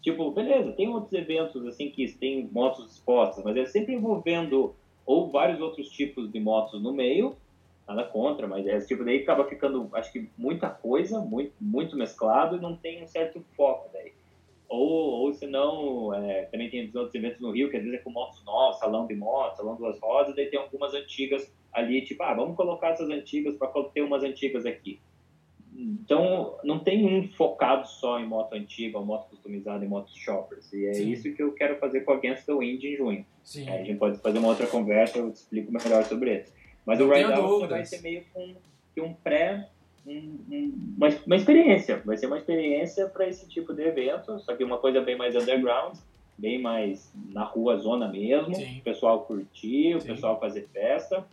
[0.02, 4.74] Tipo, beleza, tem outros eventos assim que tem motos expostas, mas é sempre envolvendo
[5.04, 7.34] ou vários outros tipos de motos no meio,
[7.86, 12.56] nada contra, mas é tipo daí acaba ficando, acho que muita coisa, muito, muito mesclado
[12.56, 14.12] e não tem um certo foco daí.
[14.68, 17.98] Ou, ou se não, é, também tem os outros eventos no Rio, que às vezes
[17.98, 22.02] é com motos novas, salão de motos, salão duas rodas, daí tem algumas antigas ali,
[22.02, 25.00] tipo, ah, vamos colocar essas antigas para ter umas antigas aqui.
[25.74, 30.72] Então, não tem um focado só em moto antiga, ou moto customizada em motos shoppers.
[30.72, 31.12] E é Sim.
[31.12, 33.24] isso que eu quero fazer com a Against the Wind em junho.
[33.44, 33.68] Sim.
[33.68, 36.52] Aí a gente pode fazer uma outra conversa, eu te explico melhor sobre isso.
[36.84, 38.56] Mas Não o Ride Out vai ser meio com,
[38.92, 39.68] que um pré,
[40.08, 42.02] um- um- uma, uma experiência.
[42.04, 45.34] Vai ser uma experiência para esse tipo de evento, só que uma coisa bem mais
[45.36, 45.96] underground,
[46.36, 48.54] bem mais na rua, zona mesmo.
[48.54, 48.78] Sim.
[48.78, 50.08] O pessoal curtir, o Sim.
[50.08, 51.26] pessoal fazer festa.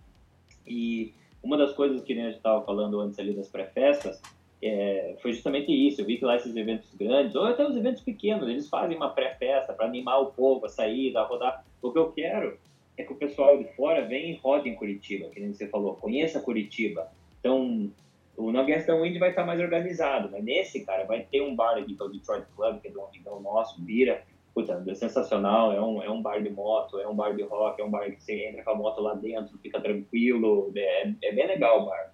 [0.67, 1.13] E
[1.43, 4.21] uma das coisas que a gente estava falando antes ali das pré-festas,
[4.61, 6.01] é, foi justamente isso.
[6.01, 9.09] Eu vi que lá esses eventos grandes, ou até os eventos pequenos, eles fazem uma
[9.09, 11.63] pré-festa para animar o povo a sair, a rodar.
[11.81, 12.57] O que eu quero
[12.97, 15.95] é que o pessoal de fora venha e rode em Curitiba, que nem você falou,
[15.95, 17.07] conheça Curitiba.
[17.39, 17.91] Então,
[18.37, 21.95] o Guest Wind vai estar mais organizado, mas nesse, cara, vai ter um bar aqui,
[21.95, 24.23] que é o Detroit Club, que é de um amigão nosso, Bira.
[24.53, 27.81] Puta, é sensacional, é um, é um bar de moto, é um bar de rock,
[27.81, 31.31] é um bar que você entra com a moto lá dentro, fica tranquilo, é, é
[31.33, 32.13] bem legal o bar.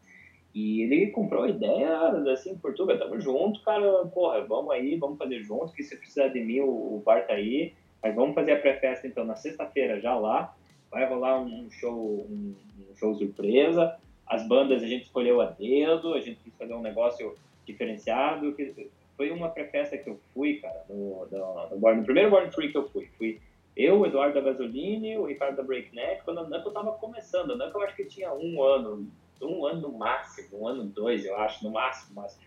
[0.53, 5.41] E ele comprou a ideia, assim, Portugal, tamo junto, cara, porra, vamos aí, vamos fazer
[5.43, 7.73] junto, que se precisar de mim, o, o bar tá aí.
[8.01, 10.55] Mas vamos fazer a pré-festa, então, na sexta-feira, já lá.
[10.89, 12.55] Vai rolar um show, um,
[12.89, 13.95] um, show surpresa.
[14.31, 17.35] As bandas a gente escolheu a dedo, a gente quis fazer um negócio
[17.67, 18.53] diferenciado.
[18.53, 22.71] Que foi uma pré-festa que eu fui, cara, no, no, no, no primeiro Born Free
[22.71, 23.09] que eu fui.
[23.17, 23.41] Fui
[23.75, 27.51] eu, o Eduardo da Gasoline, o Ricardo da Breakneck, quando a Nanko tava começando.
[27.51, 29.05] A Nanko eu acho que tinha um ano,
[29.41, 32.21] um ano no máximo, um ano, dois, eu acho, no máximo.
[32.21, 32.39] Mas...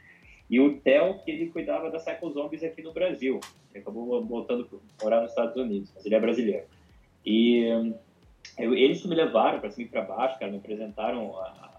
[0.49, 3.41] E o Theo, que ele cuidava da Cycle Zombies aqui no Brasil.
[3.71, 6.65] Ele acabou voltando para morar nos Estados Unidos, mas ele é brasileiro.
[7.27, 7.63] E
[8.59, 11.74] eu, eles me levaram para cima e para baixo, cara, me apresentaram a,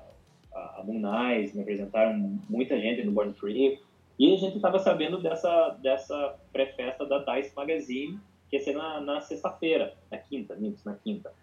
[0.75, 3.79] a, Nice, me apresentaram muita gente no Born Free.
[4.17, 8.19] E a gente estava sabendo dessa, dessa pré-festa da Dice Magazine,
[8.49, 11.33] que ia ser na, na sexta-feira, na quinta, na quinta.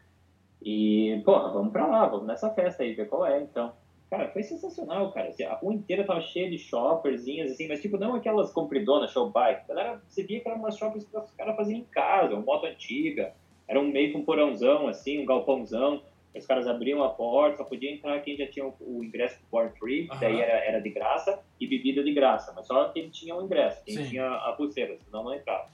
[0.65, 3.73] E, porra, vamos pra lá, vamos nessa festa aí, ver qual é, então.
[4.09, 5.29] Cara, foi sensacional, cara.
[5.29, 9.31] Assim, a rua inteira tava cheia de shopperzinhas, assim, mas tipo, não aquelas compridonas, show
[9.31, 9.67] bike.
[9.67, 12.67] Galera, você via que eram umas shoppers que os caras faziam em casa, uma moto
[12.67, 13.33] antiga.
[13.67, 16.03] Era um meio que um porãozão, assim, um galpãozão.
[16.35, 19.47] Os caras abriam a porta, só podia entrar quem já tinha o, o ingresso pro
[19.51, 20.19] Born Free, uhum.
[20.19, 22.53] daí era, era de graça, e bebida de graça.
[22.55, 24.09] Mas só quem tinha o ingresso, quem Sim.
[24.09, 25.69] tinha a pulseira, senão não entrava.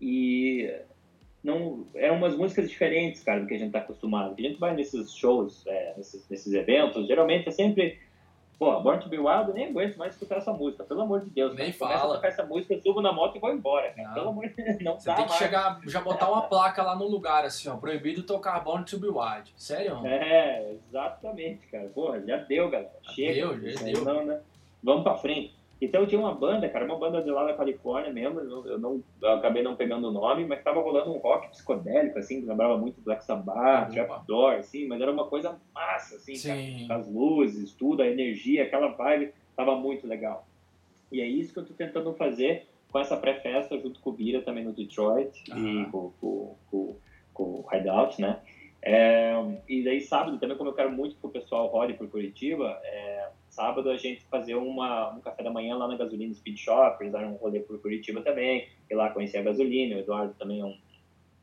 [0.00, 0.70] E
[1.42, 4.34] não eram umas músicas diferentes, cara, do que a gente tá acostumado.
[4.36, 7.98] A gente vai nesses shows, é, nesses, nesses eventos, geralmente é sempre
[8.58, 11.28] Pô, Born to Be Wild, eu nem aguento mais escutar essa música, pelo amor de
[11.28, 11.54] Deus.
[11.54, 11.90] Nem fala.
[11.92, 14.08] Começa a tocar essa música, eu subo na moto e vou embora, cara.
[14.08, 14.14] Não.
[14.14, 15.38] Pelo amor de Deus, não Você tem que mais.
[15.38, 19.08] chegar, já botar uma placa lá no lugar, assim, ó, proibido tocar Born to Be
[19.08, 19.52] Wild.
[19.56, 20.00] Sério?
[20.06, 21.88] É, exatamente, cara.
[21.88, 22.90] Porra, já deu, galera.
[23.14, 23.34] Chega.
[23.34, 24.04] Deu, já deu.
[24.04, 24.40] Não, né?
[24.82, 25.54] Vamos pra frente.
[25.80, 29.30] Então tinha uma banda, cara, uma banda de lá da Califórnia mesmo, eu, não, eu
[29.32, 33.00] acabei não pegando o nome, mas tava rolando um rock psicodélico, assim, que lembrava muito
[33.02, 36.86] Black Sabbath, Trapdoor, assim, mas era uma coisa massa, assim, Sim.
[36.88, 40.46] Cara, as luzes, tudo, a energia, aquela vibe, tava muito legal.
[41.12, 44.40] E é isso que eu tô tentando fazer com essa pré-festa, junto com o Bira
[44.40, 46.96] também no Detroit, e com, com, com,
[47.34, 48.40] com o Hideout, né?
[48.80, 49.34] É,
[49.68, 53.28] e daí sábado também, como eu quero muito que o pessoal rode por Curitiba, é,
[53.56, 57.14] sábado a gente fazer uma, um café da manhã lá na Gasolina Speed Shop, eles
[57.14, 60.76] um rolê por Curitiba também, ir lá conhecer a gasolina, o Eduardo também é um,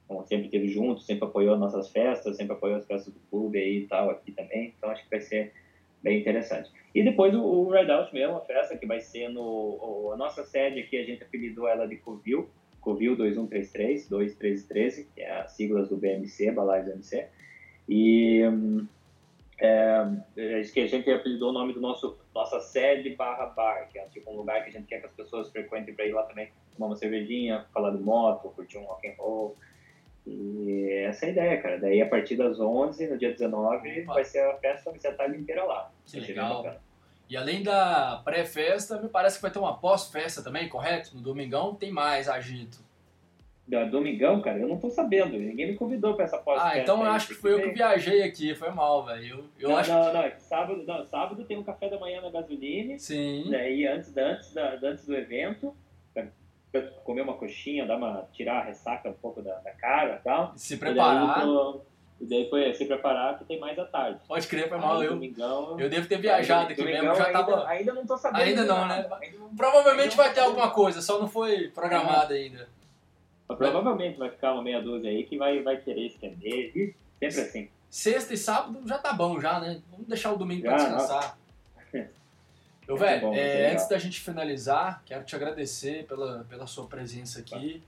[0.09, 3.79] um, sempre esteve junto, sempre apoiou nossas festas, sempre apoiou as festas do clube aí
[3.79, 5.53] e tal aqui também, então acho que vai ser
[6.03, 6.69] bem interessante.
[6.93, 9.41] E depois o, o Red Out mesmo, a festa que vai ser no...
[9.41, 12.47] O, a nossa sede aqui, a gente apelidou ela de Covil,
[12.79, 17.27] Covil 2133, 2313, que é as siglas do BMC, Balais BMC.
[17.87, 18.49] E é,
[19.65, 24.05] é que a gente apelidou o nome do nosso nossa sede barra bar, que é
[24.05, 26.51] tipo um lugar que a gente quer que as pessoas frequentem para ir lá também
[26.75, 29.57] tomar uma cervejinha, falar de moto, curtir um rock and roll.
[30.25, 31.79] E essa é a ideia, cara.
[31.79, 34.13] Daí a partir das 11, no dia 19, Opa.
[34.13, 35.91] vai ser a festa, vai ser a tarde inteira lá.
[36.05, 36.79] Que legal.
[37.29, 41.15] E além da pré-festa, me parece que vai ter uma pós-festa também, correto?
[41.15, 42.82] No domingão tem mais agito.
[43.65, 45.37] Da Domingão, cara, eu não tô sabendo.
[45.37, 46.77] Ninguém me convidou pra essa pós-festa.
[46.77, 49.25] Ah, então eu acho que foi eu que viajei aqui, foi mal, velho.
[49.25, 52.21] Eu, eu não, acho não, não, é sábado, não, sábado tem um café da manhã
[52.21, 52.99] na gasolina.
[52.99, 53.45] Sim.
[53.49, 55.73] Daí antes, antes, da, antes do evento,
[56.73, 60.23] pra comer uma coxinha, dar uma, tirar a ressaca um pouco da, da cara e
[60.23, 60.53] tal.
[60.57, 61.45] Se preparar.
[62.19, 64.19] E daí foi se preparar que tem mais à tarde.
[64.27, 65.01] Pode crer, foi mal.
[65.03, 67.67] Eu, domingão, eu devo ter viajado aqui mesmo, já ainda, tava.
[67.67, 68.41] Ainda não tô sabendo.
[68.41, 69.09] Ainda não, né?
[69.21, 72.67] Ainda não, Provavelmente vai ter alguma coisa, só não foi programada ainda.
[73.47, 76.71] Mas provavelmente vai ficar uma meia dúzia aí que vai, vai querer estender.
[76.75, 77.69] E sempre assim.
[77.89, 79.81] Sexta e sábado já tá bom já, né?
[79.91, 81.37] Vamos deixar o domingo para descansar.
[82.87, 87.39] Eu, velho, bom, é, antes da gente finalizar, quero te agradecer pela, pela sua presença
[87.39, 87.81] aqui.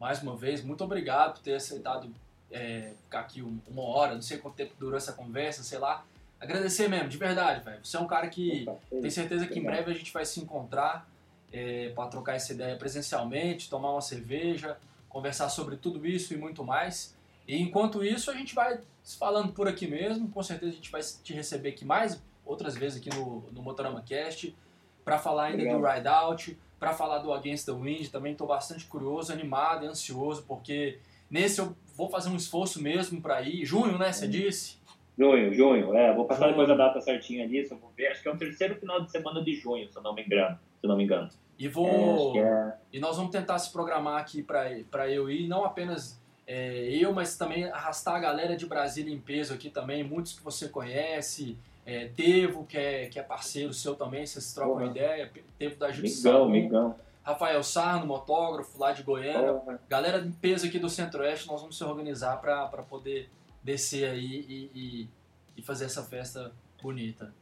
[0.00, 2.10] Mais uma vez, muito obrigado por ter aceitado
[2.50, 6.04] é, ficar aqui uma hora, não sei quanto tempo durou essa conversa, sei lá.
[6.40, 7.84] Agradecer mesmo, de verdade, velho.
[7.84, 11.08] Você é um cara que tem certeza que em breve a gente vai se encontrar
[11.56, 14.76] é, para trocar essa ideia presencialmente, tomar uma cerveja,
[15.08, 17.16] conversar sobre tudo isso e muito mais.
[17.48, 20.28] E enquanto isso, a gente vai se falando por aqui mesmo.
[20.28, 24.02] Com certeza a gente vai te receber aqui mais outras vezes aqui no, no Motorama
[24.02, 24.54] Cast
[25.04, 25.80] para falar ainda Obrigado.
[25.80, 28.08] do Ride Out, para falar do Against the Wind.
[28.08, 30.98] Também estou bastante curioso, animado e ansioso, porque
[31.30, 33.64] nesse eu vou fazer um esforço mesmo para ir.
[33.64, 34.12] Junho, né?
[34.12, 34.76] Você disse?
[35.18, 35.94] Junho, junho.
[35.94, 36.50] É, vou passar junho.
[36.50, 37.76] depois a data certinha disso.
[37.76, 38.08] Vou ver.
[38.08, 40.58] Acho que é o terceiro final de semana de junho, se eu não me engano.
[40.80, 41.30] Se eu não me engano.
[41.58, 42.36] E vou.
[42.36, 47.12] É, E nós vamos tentar se programar aqui para eu ir, não apenas é, eu,
[47.12, 51.56] mas também arrastar a galera de Brasília em peso aqui também, muitos que você conhece.
[51.84, 54.86] É, Tevo, que é, que é parceiro seu também, vocês trocam Porra.
[54.86, 55.30] ideia.
[55.56, 56.44] Tevo da Justiça.
[56.46, 59.52] Migão, Rafael Sarno, motógrafo lá de Goiânia.
[59.54, 59.80] Porra.
[59.88, 63.30] Galera de peso aqui do Centro-Oeste, nós vamos se organizar para poder
[63.62, 65.08] descer aí e, e,
[65.56, 66.52] e fazer essa festa
[66.82, 67.32] bonita.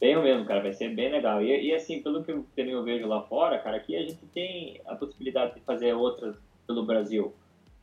[0.00, 1.42] Tenho mesmo, cara, vai ser bem legal.
[1.42, 4.26] E, e assim, pelo que eu também eu vejo lá fora, cara, aqui a gente
[4.32, 6.36] tem a possibilidade de fazer outras
[6.66, 7.32] pelo Brasil,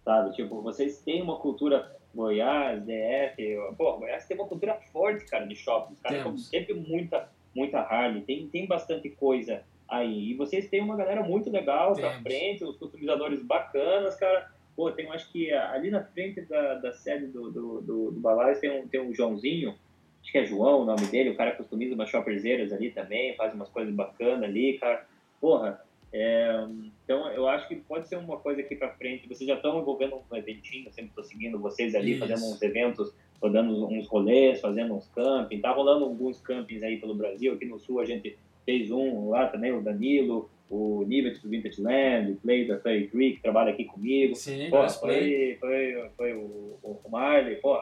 [0.04, 0.36] sabe?
[0.36, 5.56] Tipo, vocês têm uma cultura Goiás, DF, pô, Goiás tem uma cultura forte, cara, de
[5.56, 5.94] shopping.
[5.94, 10.32] Os caras sempre muita, muita Harley, tem, tem bastante coisa aí.
[10.32, 12.12] E vocês têm uma galera muito legal Temos.
[12.12, 14.52] pra frente, os customizadores bacanas, cara.
[14.76, 18.60] Pô, tem, acho que ali na frente da, da sede do, do, do, do Balais
[18.60, 19.76] tem um, tem um Joãozinho,
[20.22, 23.54] acho que é João o nome dele, o cara customiza umas shopperzeiras ali também, faz
[23.54, 25.06] umas coisas bacanas ali, cara.
[25.40, 25.82] Porra,
[26.14, 26.66] é,
[27.04, 29.28] então eu acho que pode ser uma coisa aqui para frente.
[29.28, 32.20] Vocês já estão envolvendo um eventinho, eu sempre estou seguindo vocês ali, Isso.
[32.20, 35.60] fazendo uns eventos, rodando uns rolês, fazendo uns camping.
[35.60, 37.54] Tá rolando alguns campings aí pelo Brasil.
[37.54, 41.82] Aqui no sul a gente fez um lá também, o Danilo, o Nivet do Vintage
[41.82, 44.36] Land, o Play da Fairy Creek, que trabalha aqui comigo.
[44.36, 47.78] Sim, pô, foi, foi, foi, o, o Marley, pô,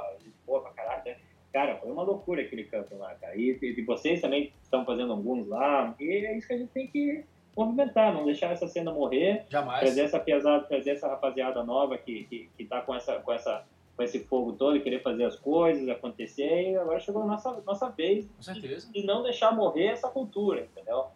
[0.46, 1.18] pô pra caralho, né?
[1.52, 3.36] Cara, foi uma loucura aquele camping lá, cara.
[3.36, 5.96] E, e vocês também estão fazendo alguns lá.
[6.00, 7.24] E é isso que a gente tem que
[7.58, 9.46] movimentar, não deixar essa cena morrer.
[9.50, 9.80] Jamais.
[9.80, 13.66] Trazer essa pesada, trazer essa rapaziada nova que, que, que tá com, essa, com, essa,
[13.98, 16.72] com esse fogo todo e querer fazer as coisas acontecer.
[16.72, 21.08] E agora chegou a nossa, nossa vez de, de, não deixar morrer essa cultura, entendeu?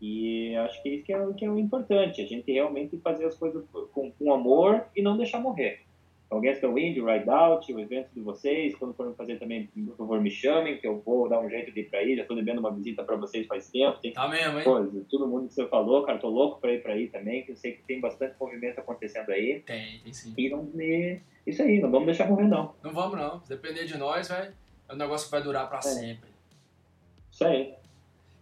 [0.00, 3.34] E acho que isso que é, que é o importante, a gente realmente fazer as
[3.34, 5.84] coisas com, com amor e não deixar morrer
[6.38, 8.76] Guest the Wind, o Ride Out, o evento de vocês.
[8.76, 11.80] Quando forem fazer também, por favor, me chamem, que eu vou dar um jeito de
[11.80, 12.14] ir pra aí.
[12.14, 13.98] Já tô devendo uma visita pra vocês faz tempo.
[13.98, 14.64] Tem tá mesmo, hein?
[14.64, 17.50] Coisa, todo mundo que você falou, cara, tô louco pra ir pra aí também, que
[17.50, 19.60] eu sei que tem bastante movimento acontecendo aí.
[19.66, 20.32] Tem, tem sim.
[20.38, 20.70] E não.
[21.44, 22.74] Isso aí, não vamos deixar morrer, não.
[22.80, 23.42] Não vamos, não.
[23.42, 24.52] Se depender de nós, vai...
[24.88, 25.82] é um negócio que vai durar pra é.
[25.82, 26.30] sempre.
[27.32, 27.74] Isso aí.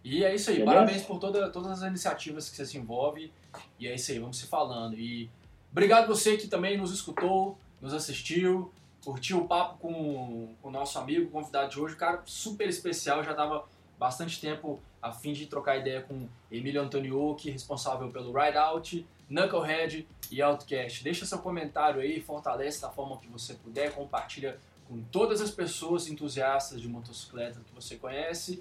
[0.03, 0.57] E é isso aí.
[0.57, 0.75] Beleza?
[0.75, 3.31] Parabéns por toda, todas as iniciativas que você se envolve.
[3.79, 4.93] E é isso aí, vamos se falando.
[4.95, 5.27] E
[5.71, 8.71] obrigado você que também nos escutou nos assistiu,
[9.03, 13.65] curtiu o papo com o nosso amigo, convidado de hoje, cara super especial, já estava
[13.97, 20.07] bastante tempo a fim de trocar ideia com Emílio Antoniucci, responsável pelo Ride Out, Knucklehead
[20.31, 21.03] e Outcast.
[21.03, 24.57] Deixa seu comentário aí, fortalece da forma que você puder, compartilha
[24.87, 28.59] com todas as pessoas entusiastas de motocicleta que você conhece.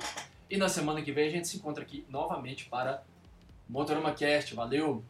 [0.51, 3.03] E na semana que vem a gente se encontra aqui novamente para
[3.69, 4.55] Motorama Cast.
[4.55, 5.03] Valeu!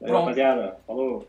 [0.00, 0.78] Valeu, rapaziada.
[0.86, 1.28] Falou!